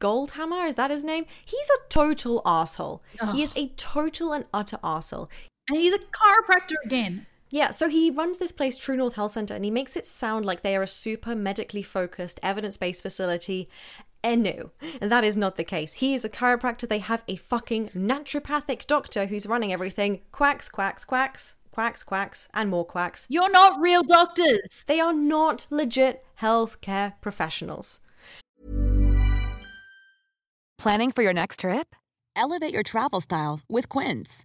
[0.00, 1.26] Goldhamer, is that his name?
[1.44, 3.02] He's a total asshole.
[3.32, 5.28] He is a total and utter asshole.
[5.68, 7.26] And he's a chiropractor again.
[7.50, 10.44] Yeah, so he runs this place, True North Health Center, and he makes it sound
[10.44, 13.68] like they are a super medically focused, evidence based facility.
[14.22, 15.94] And no, and that is not the case.
[15.94, 16.88] He is a chiropractor.
[16.88, 20.20] They have a fucking naturopathic doctor who's running everything.
[20.32, 23.26] Quacks, quacks, quacks, quacks, quacks, and more quacks.
[23.30, 24.84] You're not real doctors.
[24.86, 28.00] They are not legit healthcare professionals.
[30.78, 31.94] Planning for your next trip?
[32.36, 34.44] Elevate your travel style with Quince.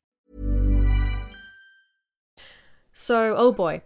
[2.93, 3.81] So, oh boy,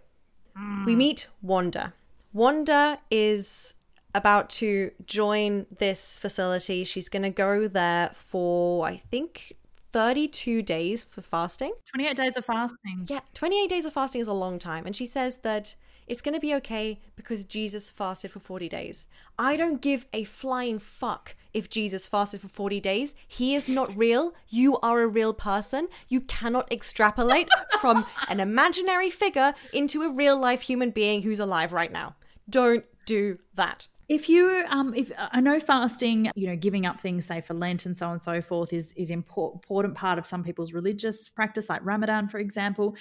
[0.84, 0.96] we mm.
[0.96, 1.94] meet Wanda.
[2.32, 3.74] Wanda is
[4.14, 6.84] about to join this facility.
[6.84, 9.56] She's going to go there for, I think,
[9.92, 11.72] 32 days for fasting.
[11.92, 13.06] 28 days of fasting.
[13.06, 14.86] Yeah, 28 days of fasting is a long time.
[14.86, 15.74] And she says that
[16.06, 19.06] it's going to be okay because Jesus fasted for 40 days.
[19.38, 23.14] I don't give a flying fuck if Jesus fasted for 40 days.
[23.26, 24.34] He is not real.
[24.48, 25.88] You are a real person.
[26.08, 27.48] You cannot extrapolate
[27.80, 32.14] from an imaginary figure into a real life human being who's alive right now.
[32.48, 33.88] Don't do that.
[34.08, 37.86] If you, um, if I know fasting, you know, giving up things, say for Lent
[37.86, 41.68] and so on and so forth, is is important part of some people's religious practice,
[41.68, 42.96] like Ramadan, for example.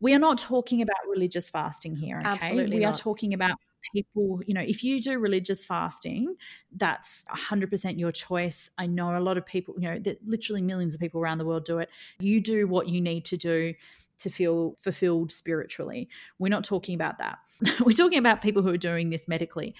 [0.00, 2.20] We are not talking about religious fasting here.
[2.20, 2.28] Okay?
[2.28, 3.58] Absolutely we are talking about
[3.92, 4.40] people.
[4.46, 6.36] You know, if you do religious fasting,
[6.76, 8.70] that's hundred percent your choice.
[8.78, 9.74] I know a lot of people.
[9.78, 11.90] You know, that literally millions of people around the world do it.
[12.20, 13.74] You do what you need to do
[14.18, 16.08] to feel fulfilled spiritually.
[16.38, 17.38] We're not talking about that.
[17.80, 19.74] We're talking about people who are doing this medically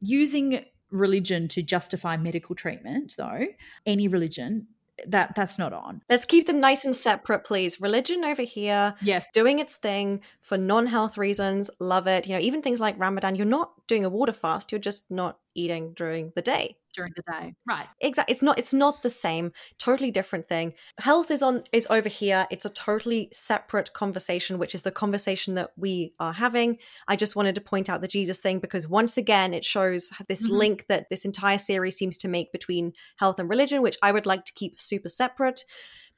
[0.00, 3.46] using religion to justify medical treatment though
[3.84, 4.66] any religion
[5.06, 7.80] that that's not on Let's keep them nice and separate, please.
[7.80, 11.70] Religion over here, yes doing its thing for non health reasons.
[11.78, 12.26] Love it.
[12.26, 15.38] You know, even things like Ramadan, you're not doing a water fast, you're just not
[15.54, 16.76] eating during the day.
[16.96, 18.32] During the day right Exactly.
[18.32, 19.52] It's not it's not the same.
[19.78, 20.74] Totally different thing.
[20.98, 22.46] Health is on is over here.
[22.50, 26.78] It's a totally separate conversation, which is the conversation that we are having.
[27.08, 30.46] I just wanted to point out the Jesus thing because once again it shows this
[30.46, 30.50] Mhm.
[30.50, 34.26] link that this entire series seems to make between health and religion, which I would
[34.26, 35.64] like to keep super separate.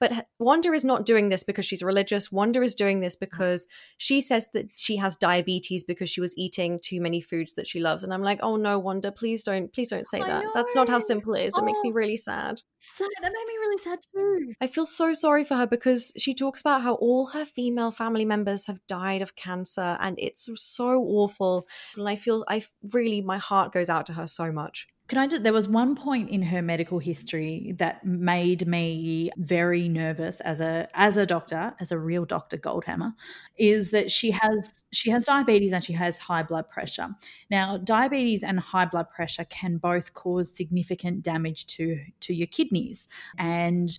[0.01, 2.31] But Wanda is not doing this because she's religious.
[2.31, 3.21] Wanda is doing this mm.
[3.21, 7.67] because she says that she has diabetes because she was eating too many foods that
[7.67, 8.05] she loves.
[8.05, 10.45] And I'm like, oh no, Wanda, please don't, please don't say I that.
[10.55, 11.57] That's not how simple it is.
[11.57, 11.93] It makes me Oh.
[11.93, 12.63] really sad.
[12.81, 16.35] so that made me really sad too I feel so sorry for her because she
[16.35, 21.03] talks about how all her female family members have died of cancer and it's so
[21.03, 21.67] awful.
[21.97, 24.87] And I feel I really my heart goes out to her so much.
[25.09, 29.89] Can I just, there was one point in her medical history that made me very
[29.89, 33.15] nervous as a as a doctor, as a real doctor Goldhamer,
[33.57, 37.09] is that she has she has diabetes and she has high blood pressure.
[37.51, 43.09] Now, diabetes and high blood pressure can both cause significant damage to to your kidneys.
[43.39, 43.99] And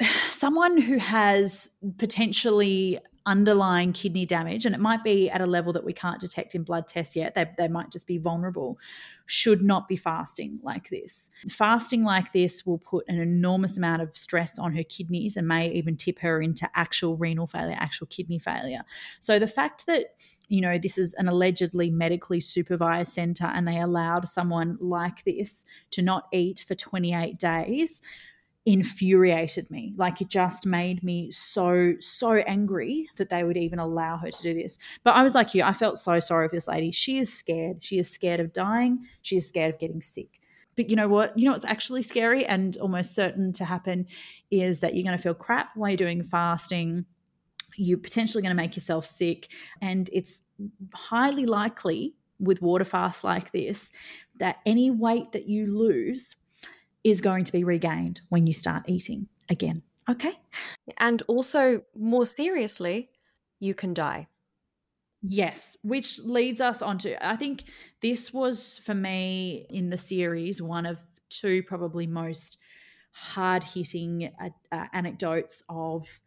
[0.28, 5.84] someone who has potentially underlying kidney damage, and it might be at a level that
[5.84, 8.78] we can't detect in blood tests yet, they, they might just be vulnerable,
[9.26, 11.30] should not be fasting like this.
[11.48, 15.70] Fasting like this will put an enormous amount of stress on her kidneys and may
[15.70, 18.82] even tip her into actual renal failure, actual kidney failure.
[19.20, 20.14] So the fact that
[20.48, 25.64] you know this is an allegedly medically supervised center and they allowed someone like this
[25.92, 28.02] to not eat for 28 days
[28.66, 29.92] infuriated me.
[29.96, 34.42] Like it just made me so, so angry that they would even allow her to
[34.42, 34.78] do this.
[35.02, 36.90] But I was like you, I felt so sorry for this lady.
[36.90, 37.84] She is scared.
[37.84, 39.06] She is scared of dying.
[39.22, 40.40] She is scared of getting sick.
[40.76, 41.38] But you know what?
[41.38, 44.06] You know what's actually scary and almost certain to happen
[44.50, 47.04] is that you're going to feel crap while you're doing fasting.
[47.76, 49.50] You're potentially going to make yourself sick.
[49.80, 50.40] And it's
[50.94, 53.92] highly likely with water fasts like this
[54.38, 56.34] that any weight that you lose
[57.04, 59.82] is going to be regained when you start eating again.
[60.08, 60.32] Okay.
[60.98, 63.10] And also, more seriously,
[63.60, 64.28] you can die.
[65.22, 67.64] Yes, which leads us on to I think
[68.02, 70.98] this was for me in the series one of
[71.30, 72.58] two probably most
[73.12, 76.20] hard hitting uh, uh, anecdotes of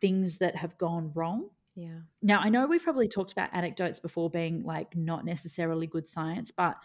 [0.00, 1.50] things that have gone wrong.
[1.80, 2.00] Yeah.
[2.20, 6.50] Now, I know we've probably talked about anecdotes before being like not necessarily good science,
[6.50, 6.76] but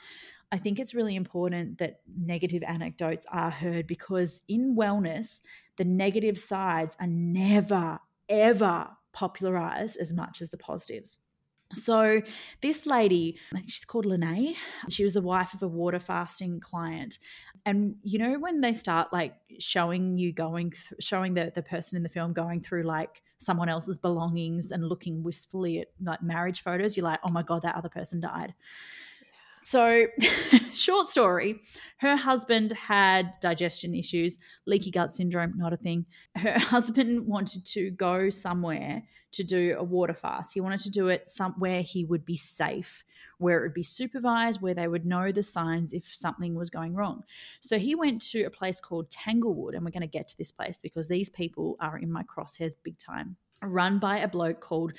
[0.53, 5.41] I think it's really important that negative anecdotes are heard because in wellness,
[5.75, 11.19] the negative sides are never, ever popularized as much as the positives.
[11.73, 12.21] So,
[12.61, 13.37] this lady,
[13.67, 14.55] she's called Lene.
[14.89, 17.17] She was the wife of a water fasting client.
[17.65, 21.97] And you know, when they start like showing you going, th- showing the, the person
[21.97, 26.61] in the film going through like someone else's belongings and looking wistfully at like marriage
[26.61, 28.53] photos, you're like, oh my God, that other person died.
[29.65, 30.05] So,
[30.73, 31.59] short story
[31.97, 34.37] her husband had digestion issues,
[34.67, 36.05] leaky gut syndrome, not a thing.
[36.35, 39.01] Her husband wanted to go somewhere
[39.31, 40.53] to do a water fast.
[40.53, 43.03] He wanted to do it somewhere he would be safe,
[43.39, 46.93] where it would be supervised, where they would know the signs if something was going
[46.93, 47.23] wrong.
[47.59, 50.51] So, he went to a place called Tanglewood, and we're going to get to this
[50.51, 53.37] place because these people are in my crosshairs big time
[53.67, 54.93] run by a bloke called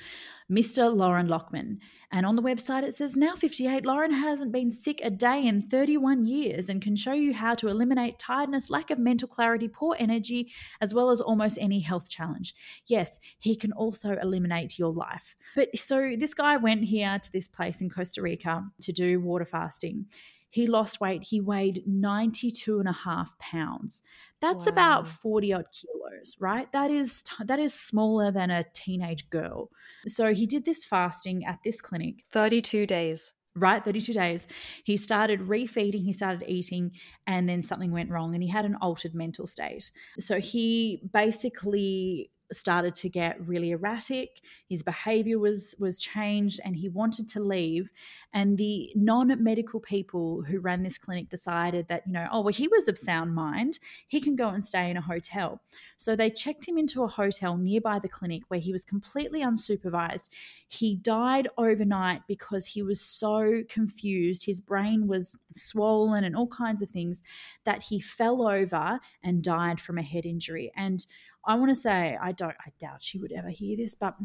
[0.51, 0.93] Mr.
[0.95, 1.79] Loren Lockman.
[2.11, 5.61] And on the website, it says now 58, Lauren hasn't been sick a day in
[5.61, 9.95] 31 years and can show you how to eliminate tiredness, lack of mental clarity, poor
[9.99, 12.53] energy, as well as almost any health challenge.
[12.85, 15.35] Yes, he can also eliminate your life.
[15.55, 19.45] But so this guy went here to this place in Costa Rica to do water
[19.45, 20.05] fasting
[20.49, 21.23] he lost weight.
[21.23, 24.01] He weighed 92 and a half pounds.
[24.39, 24.71] That's wow.
[24.71, 26.71] about 40 odd kilos, right?
[26.71, 29.69] That is that is smaller than a teenage girl.
[30.05, 32.23] So he did this fasting at this clinic.
[32.31, 33.33] 32 days.
[33.55, 34.45] Right, 32 days.
[34.83, 36.91] He started refeeding, he started eating,
[37.25, 39.89] and then something went wrong and he had an altered mental state.
[40.19, 44.41] So he basically started to get really erratic.
[44.69, 47.91] His behavior was was changed and he wanted to leave.
[48.33, 52.67] And the non-medical people who ran this clinic decided that you know oh well he
[52.67, 53.79] was of sound mind.
[54.07, 55.61] He can go and stay in a hotel.
[55.97, 60.29] So they checked him into a hotel nearby the clinic where he was completely unsupervised.
[60.67, 64.45] He died overnight because he was so confused.
[64.45, 67.23] His brain was swollen and all kinds of things
[67.63, 70.71] that he fell over and died from a head injury.
[70.75, 71.05] And
[71.45, 74.15] I want to say, I don't, I doubt she would ever hear this, but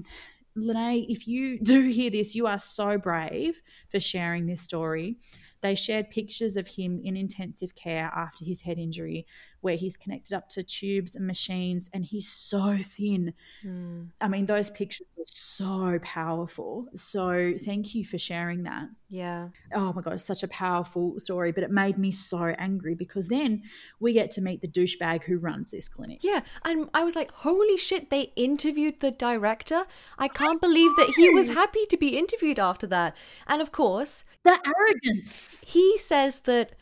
[0.54, 5.16] Lene, if you do hear this, you are so brave for sharing this story.
[5.60, 9.26] They shared pictures of him in intensive care after his head injury,
[9.62, 13.32] where he's connected up to tubes and machines, and he's so thin.
[13.64, 14.10] Mm.
[14.20, 16.88] I mean, those pictures were so powerful.
[16.94, 18.88] So, thank you for sharing that.
[19.08, 19.48] Yeah.
[19.74, 23.62] Oh my God, such a powerful story, but it made me so angry because then
[24.00, 26.24] we get to meet the douchebag who runs this clinic.
[26.24, 26.40] Yeah.
[26.64, 29.84] And I was like, holy shit, they interviewed the director.
[30.18, 33.14] I can't believe that he was happy to be interviewed after that.
[33.46, 35.62] And of course, the arrogance.
[35.66, 36.74] He says that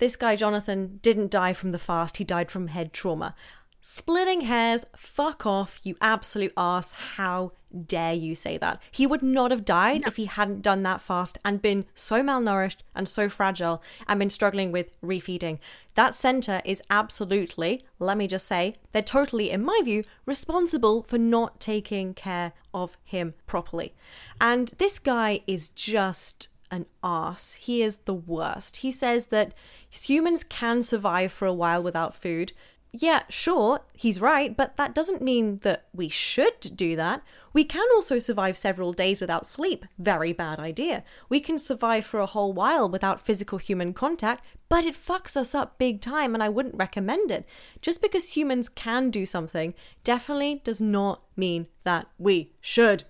[0.00, 3.36] this guy, Jonathan, didn't die from the fast, he died from head trauma.
[3.82, 6.92] Splitting hairs, fuck off, you absolute ass.
[6.92, 7.52] How
[7.86, 8.82] dare you say that?
[8.90, 10.08] He would not have died no.
[10.08, 14.28] if he hadn't done that fast and been so malnourished and so fragile and been
[14.28, 15.60] struggling with refeeding.
[15.94, 21.16] That center is absolutely, let me just say, they're totally, in my view, responsible for
[21.16, 23.94] not taking care of him properly.
[24.42, 27.54] And this guy is just an ass.
[27.54, 28.78] He is the worst.
[28.78, 29.52] He says that
[29.88, 32.52] humans can survive for a while without food.
[32.92, 37.22] Yeah, sure, he's right, but that doesn't mean that we should do that.
[37.52, 39.86] We can also survive several days without sleep.
[39.96, 41.04] Very bad idea.
[41.28, 45.54] We can survive for a whole while without physical human contact, but it fucks us
[45.54, 47.46] up big time and I wouldn't recommend it.
[47.80, 53.04] Just because humans can do something definitely does not mean that we should.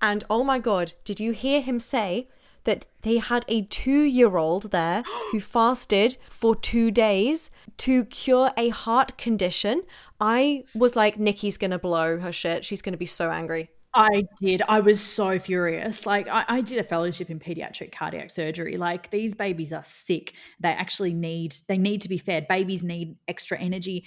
[0.00, 2.28] And oh my god, did you hear him say
[2.64, 5.02] that they had a two year old there
[5.32, 9.82] who fasted for two days to cure a heart condition.
[10.20, 12.64] I was like, Nikki's gonna blow her shit.
[12.64, 13.70] She's gonna be so angry.
[13.96, 14.60] I did.
[14.68, 16.04] I was so furious.
[16.04, 18.76] Like, I, I, did a fellowship in pediatric cardiac surgery.
[18.76, 20.34] Like, these babies are sick.
[20.58, 22.48] They actually need, they need to be fed.
[22.48, 24.04] Babies need extra energy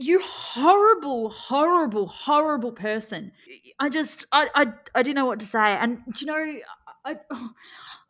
[0.00, 3.32] you horrible, horrible, horrible person.
[3.78, 5.76] I just, I, I, I didn't know what to say.
[5.76, 6.60] And do you know,
[7.04, 7.16] I,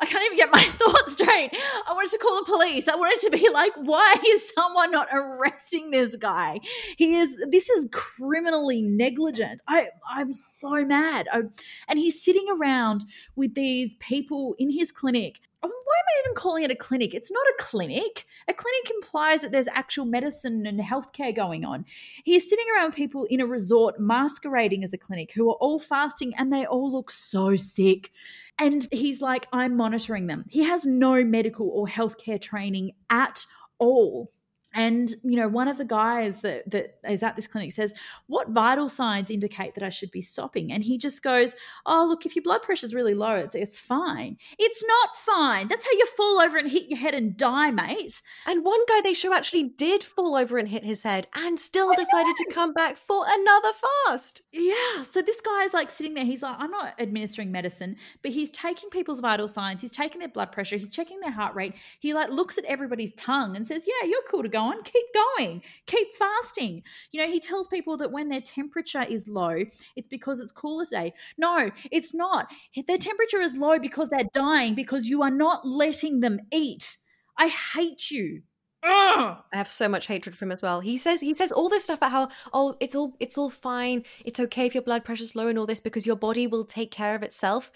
[0.00, 1.50] I can't even get my thoughts straight.
[1.52, 2.88] I wanted to call the police.
[2.88, 6.58] I wanted to be like, why is someone not arresting this guy?
[6.96, 9.60] He is, this is criminally negligent.
[9.68, 11.28] I, I'm so mad.
[11.32, 11.42] I,
[11.88, 13.04] and he's sitting around
[13.36, 17.14] with these people in his clinic Oh, why am I even calling it a clinic?
[17.14, 18.24] It's not a clinic.
[18.48, 21.84] A clinic implies that there's actual medicine and healthcare going on.
[22.24, 26.32] He's sitting around people in a resort masquerading as a clinic who are all fasting
[26.36, 28.10] and they all look so sick.
[28.58, 30.44] And he's like, I'm monitoring them.
[30.48, 33.44] He has no medical or healthcare training at
[33.78, 34.32] all.
[34.72, 37.92] And you know, one of the guys that that is at this clinic says,
[38.28, 41.56] "What vital signs indicate that I should be stopping?" And he just goes,
[41.86, 44.36] "Oh, look, if your blood pressure is really low, it's, it's fine.
[44.58, 45.66] It's not fine.
[45.66, 49.00] That's how you fall over and hit your head and die, mate." And one guy
[49.02, 52.72] they show actually did fall over and hit his head, and still decided to come
[52.72, 53.70] back for another
[54.06, 54.42] fast.
[54.52, 55.02] Yeah.
[55.02, 56.24] So this guy is like sitting there.
[56.24, 59.80] He's like, "I'm not administering medicine, but he's taking people's vital signs.
[59.80, 60.76] He's taking their blood pressure.
[60.76, 61.74] He's checking their heart rate.
[61.98, 65.06] He like looks at everybody's tongue and says, "Yeah, you're cool to go." On, keep
[65.14, 66.82] going, keep fasting.
[67.12, 69.64] You know, he tells people that when their temperature is low,
[69.96, 71.14] it's because it's cooler today.
[71.38, 72.50] No, it's not.
[72.86, 76.98] Their temperature is low because they're dying because you are not letting them eat.
[77.38, 78.42] I hate you.
[78.82, 79.36] Ugh.
[79.52, 80.80] I have so much hatred for him as well.
[80.80, 84.04] He says he says all this stuff about how oh it's all it's all fine.
[84.24, 86.90] It's okay if your blood pressure's low and all this because your body will take
[86.90, 87.70] care of itself.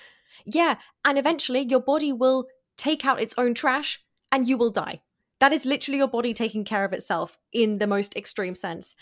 [0.47, 5.01] Yeah, and eventually your body will take out its own trash and you will die.
[5.45, 8.97] That is literally your body taking care of itself in the most extreme sense.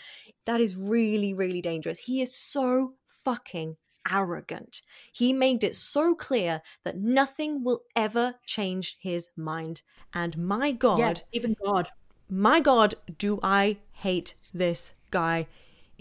[0.45, 1.99] That is really, really dangerous.
[1.99, 3.77] He is so fucking
[4.11, 4.81] arrogant.
[5.13, 9.83] He made it so clear that nothing will ever change his mind.
[10.13, 10.99] And my God.
[10.99, 11.87] Yeah, even God.
[12.29, 15.47] My God, do I hate this guy.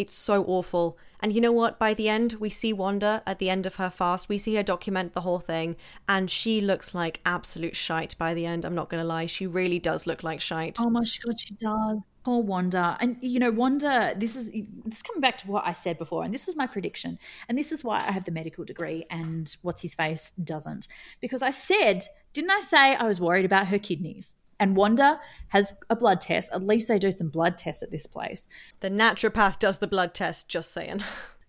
[0.03, 0.99] It's so awful.
[1.21, 1.79] And you know what?
[1.79, 4.29] By the end, we see Wanda at the end of her fast.
[4.29, 5.77] We see her document the whole thing,
[6.09, 8.65] and she looks like absolute shite by the end.
[8.65, 9.27] I'm not going to lie.
[9.27, 10.79] She really does look like shite.
[10.81, 11.99] Oh my God, she does.
[12.25, 12.97] Poor Wanda.
[13.01, 16.25] And you know, Wanda, this is this is coming back to what I said before,
[16.25, 17.21] and this was my prediction.
[17.49, 20.89] And this is why I have the medical degree and what's his face doesn't.
[21.21, 24.35] Because I said, didn't I say I was worried about her kidneys?
[24.63, 26.53] And Wanda has a blood test.
[26.53, 28.47] At least they do some blood tests at this place.
[28.79, 31.03] The naturopath does the blood test, just saying.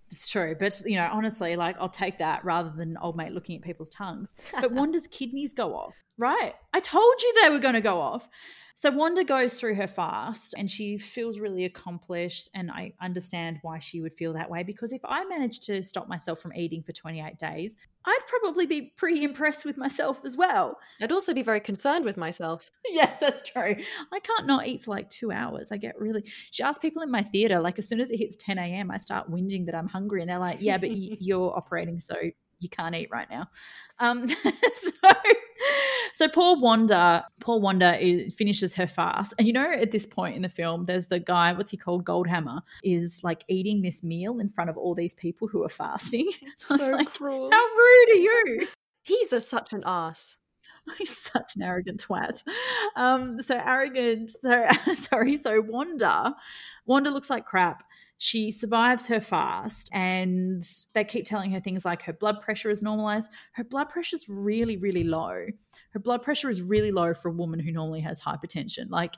[0.09, 3.55] It's true, but you know, honestly, like I'll take that rather than old mate looking
[3.55, 4.35] at people's tongues.
[4.59, 6.53] But Wanda's kidneys go off, right?
[6.71, 8.29] I told you they were going to go off.
[8.75, 12.49] So Wanda goes through her fast and she feels really accomplished.
[12.53, 16.07] And I understand why she would feel that way because if I managed to stop
[16.07, 20.77] myself from eating for 28 days, I'd probably be pretty impressed with myself as well.
[21.01, 22.69] I'd also be very concerned with myself.
[22.89, 23.75] yes, that's true.
[24.11, 25.71] I can't not eat for like two hours.
[25.71, 26.23] I get really.
[26.51, 28.97] She asked people in my theater, like, as soon as it hits 10 a.m., I
[28.97, 30.21] start whinging that I'm hungry.
[30.21, 32.15] And they're like, yeah, but you're operating, so
[32.59, 33.47] you can't eat right now.
[33.99, 35.11] Um, so,
[36.13, 40.35] so poor Wanda, poor Wanda is, finishes her fast, and you know at this point
[40.35, 44.39] in the film, there's the guy, what's he called, Goldhamer, is like eating this meal
[44.39, 46.29] in front of all these people who are fasting.
[46.57, 47.49] So like, cruel.
[47.51, 48.67] How rude are you?
[49.01, 50.37] He's a, such an ass.
[50.97, 52.43] He's such an arrogant twat.
[52.95, 54.29] Um, so arrogant.
[54.29, 55.35] So sorry.
[55.35, 56.35] So Wanda,
[56.85, 57.83] Wanda looks like crap.
[58.23, 60.61] She survives her fast, and
[60.93, 63.29] they keep telling her things like her blood pressure is normalized.
[63.51, 65.47] Her blood pressure is really, really low.
[65.89, 68.89] Her blood pressure is really low for a woman who normally has hypertension.
[68.89, 69.15] Like,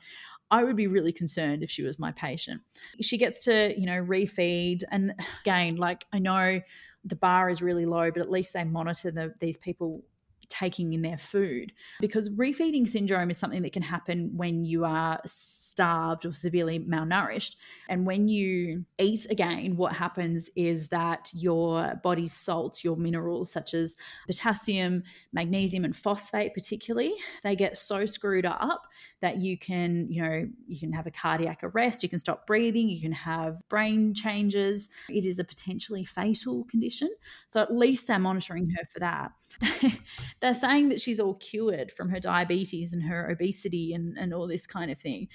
[0.49, 2.61] I would be really concerned if she was my patient.
[2.99, 4.81] She gets to, you know, refeed.
[4.89, 6.59] And again, like, I know
[7.03, 10.03] the bar is really low, but at least they monitor the, these people
[10.49, 15.19] taking in their food because refeeding syndrome is something that can happen when you are
[15.25, 17.57] starved or severely malnourished.
[17.89, 23.73] And when you eat again what happens is that your body's salts your minerals such
[23.73, 23.95] as
[24.27, 28.83] potassium magnesium and phosphate particularly they get so screwed up
[29.21, 32.87] that you can you know you can have a cardiac arrest you can stop breathing
[32.87, 34.89] you can have brain changes.
[35.09, 37.09] It is a potentially fatal condition.
[37.47, 39.31] So at least they're monitoring her for that
[40.41, 44.47] they're saying that she's all cured from her diabetes and her obesity and, and all
[44.47, 45.27] this kind of thing.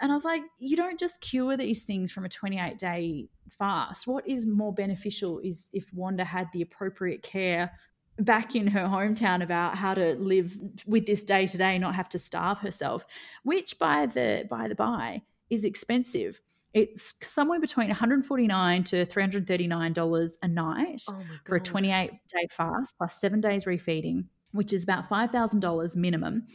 [0.00, 4.06] And I was like, you don't just cure these things from a 28 day fast.
[4.06, 7.70] What is more beneficial is if Wanda had the appropriate care
[8.18, 12.08] back in her hometown about how to live with this day to day, not have
[12.10, 13.04] to starve herself,
[13.42, 16.40] which by the by the by is expensive.
[16.72, 22.96] It's somewhere between 149 to 339 dollars a night oh for a 28 day fast
[22.98, 24.24] plus seven days refeeding
[24.54, 26.46] which is about $5,000 minimum,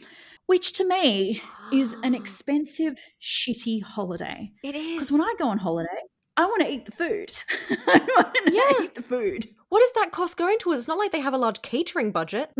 [0.46, 1.40] which to me
[1.72, 4.50] is an expensive, shitty holiday.
[4.64, 4.94] It is.
[4.96, 5.88] Because when I go on holiday,
[6.36, 7.32] I want to eat the food.
[7.86, 8.84] I want to Yeah.
[8.84, 9.48] eat the food.
[9.68, 10.80] what is that cost going towards?
[10.80, 12.50] It's not like they have a large catering budget.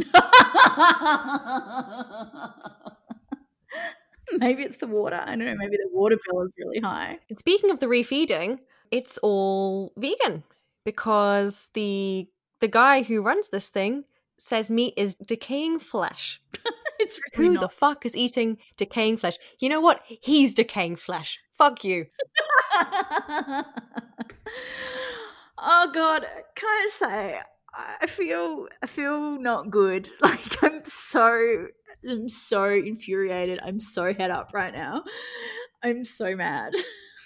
[4.38, 5.20] maybe it's the water.
[5.24, 5.54] I don't know.
[5.56, 7.18] Maybe the water bill is really high.
[7.28, 8.58] And speaking of the refeeding,
[8.90, 10.44] it's all vegan
[10.84, 12.28] because the
[12.60, 14.04] the guy who runs this thing
[14.40, 16.40] says meat is decaying flesh.
[17.02, 17.60] It's really Who not.
[17.62, 19.38] the fuck is eating decaying flesh?
[19.58, 20.02] You know what?
[20.06, 21.38] He's decaying flesh.
[21.56, 22.04] Fuck you.
[25.56, 27.40] oh god, can I say
[27.74, 30.10] I feel I feel not good.
[30.20, 31.66] Like I'm so
[32.06, 33.60] I'm so infuriated.
[33.62, 35.04] I'm so head up right now.
[35.82, 36.74] I'm so mad.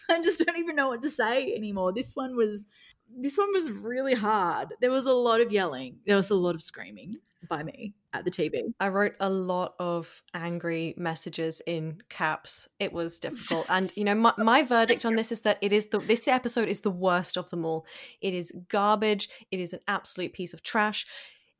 [0.08, 1.92] I just don't even know what to say anymore.
[1.92, 2.64] This one was
[3.16, 4.74] this one was really hard.
[4.80, 5.98] There was a lot of yelling.
[6.06, 8.72] There was a lot of screaming by me at the TV.
[8.80, 12.68] I wrote a lot of angry messages in caps.
[12.78, 13.66] It was difficult.
[13.68, 16.68] And you know, my, my verdict on this is that it is the this episode
[16.68, 17.86] is the worst of them all.
[18.20, 19.28] It is garbage.
[19.50, 21.06] It is an absolute piece of trash.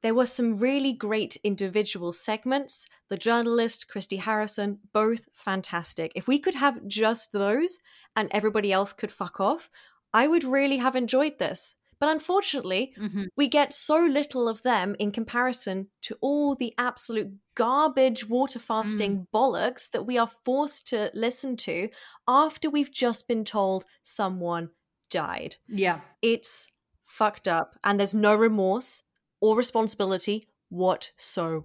[0.02, 2.86] There were some really great individual segments.
[3.09, 6.12] The journalist, Christy Harrison, both fantastic.
[6.14, 7.78] If we could have just those
[8.14, 9.70] and everybody else could fuck off,
[10.14, 11.74] I would really have enjoyed this.
[12.00, 13.24] But unfortunately, mm-hmm.
[13.36, 19.16] we get so little of them in comparison to all the absolute garbage water fasting
[19.16, 19.26] mm.
[19.32, 21.88] bollocks that we are forced to listen to
[22.28, 24.70] after we've just been told someone
[25.10, 25.56] died.
[25.68, 26.00] Yeah.
[26.20, 26.70] It's
[27.04, 29.02] fucked up, and there's no remorse
[29.40, 31.64] or responsibility whatsoever.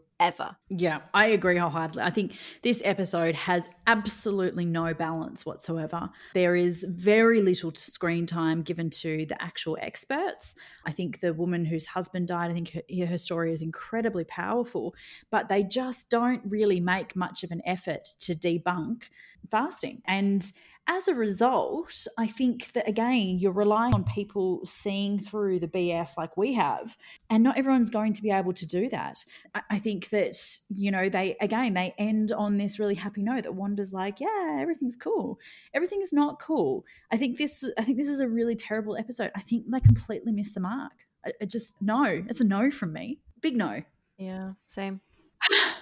[0.69, 2.03] Yeah, I agree wholeheartedly.
[2.03, 6.09] I think this episode has absolutely no balance whatsoever.
[6.33, 10.55] There is very little screen time given to the actual experts.
[10.85, 14.93] I think the woman whose husband died, I think her, her story is incredibly powerful,
[15.31, 19.03] but they just don't really make much of an effort to debunk
[19.49, 20.01] fasting.
[20.07, 20.51] And
[20.89, 26.17] as a result, I think that again, you're relying on people seeing through the BS
[26.17, 26.97] like we have,
[27.29, 29.23] and not everyone's going to be able to do that.
[29.69, 30.35] I, think that,
[30.69, 34.57] you know, they again, they end on this really happy note that Wanda's like, yeah,
[34.59, 35.39] everything's cool.
[35.75, 36.85] Everything is not cool.
[37.11, 39.29] I think this, I think this is a really terrible episode.
[39.35, 41.05] I think they completely missed the mark.
[41.23, 43.19] I, I just, no, it's a no from me.
[43.41, 43.83] Big no.
[44.17, 45.01] Yeah, same.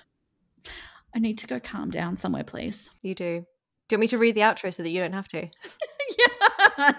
[1.17, 2.91] I need to go calm down somewhere, please.
[3.01, 3.39] You do.
[3.89, 5.39] Do you want me to read the outro so that you don't have to?
[6.77, 6.91] yeah,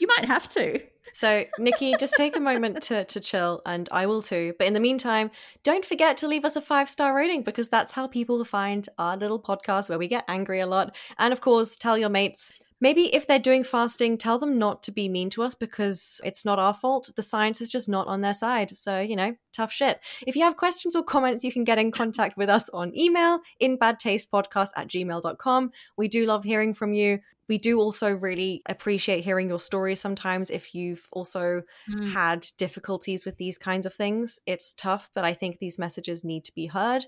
[0.00, 0.80] you might have to.
[1.12, 4.54] So, Nikki, just take a moment to, to chill, and I will too.
[4.58, 5.30] But in the meantime,
[5.62, 9.16] don't forget to leave us a five star rating because that's how people find our
[9.16, 10.96] little podcast where we get angry a lot.
[11.16, 12.50] And of course, tell your mates.
[12.84, 16.44] Maybe if they're doing fasting, tell them not to be mean to us because it's
[16.44, 17.08] not our fault.
[17.16, 18.76] The science is just not on their side.
[18.76, 20.00] So, you know, tough shit.
[20.26, 23.40] If you have questions or comments, you can get in contact with us on email
[23.58, 25.70] in badtastepodcast at gmail.com.
[25.96, 27.20] We do love hearing from you.
[27.48, 32.10] We do also really appreciate hearing your stories sometimes if you've also hmm.
[32.10, 34.40] had difficulties with these kinds of things.
[34.44, 37.06] It's tough, but I think these messages need to be heard.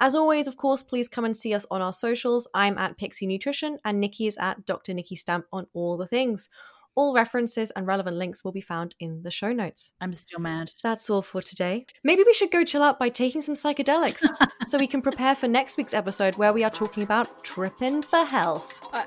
[0.00, 2.46] As always, of course, please come and see us on our socials.
[2.54, 4.94] I'm at Pixie Nutrition and Nikki is at Dr.
[4.94, 6.48] Nikki Stamp on all the things.
[6.94, 9.92] All references and relevant links will be found in the show notes.
[10.00, 10.72] I'm still mad.
[10.82, 11.86] That's all for today.
[12.02, 14.24] Maybe we should go chill out by taking some psychedelics
[14.66, 18.24] so we can prepare for next week's episode where we are talking about tripping for
[18.24, 18.88] health.
[18.92, 19.04] I,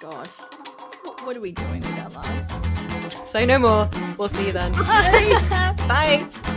[0.00, 0.28] God,
[1.24, 3.28] what, are we doing with our life?
[3.28, 3.90] Say no more.
[4.18, 4.72] We'll see you then.
[4.72, 6.28] Bye.
[6.40, 6.49] What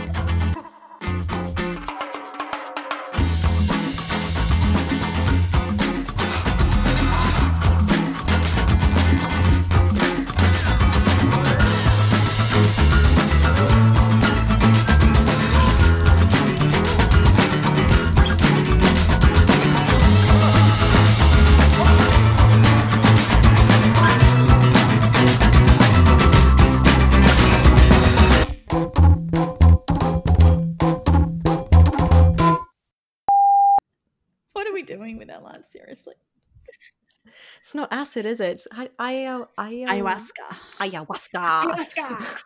[37.74, 38.64] It's not acid, is it?
[38.70, 40.46] I- I- I- ayahuasca.
[40.78, 41.74] Ayahuasca.
[41.74, 42.42] Ayahuasca.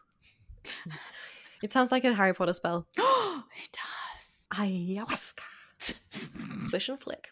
[1.62, 2.87] It sounds like a Harry Potter spell.
[2.97, 4.47] it does.
[4.55, 5.43] Ayahuasca.
[6.70, 7.29] Swish and flick.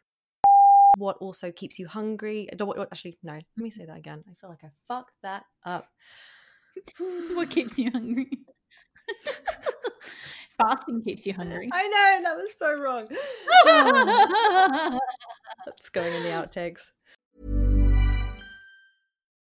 [0.98, 2.50] What also keeps you hungry?
[2.52, 3.32] actually, no.
[3.32, 4.24] Let me say that again.
[4.28, 5.86] I feel like I fucked that up.
[7.34, 8.28] What keeps you hungry?
[10.58, 11.70] Fasting keeps you hungry.
[11.72, 13.08] I know that was so wrong.
[15.64, 16.90] That's going in the outtakes.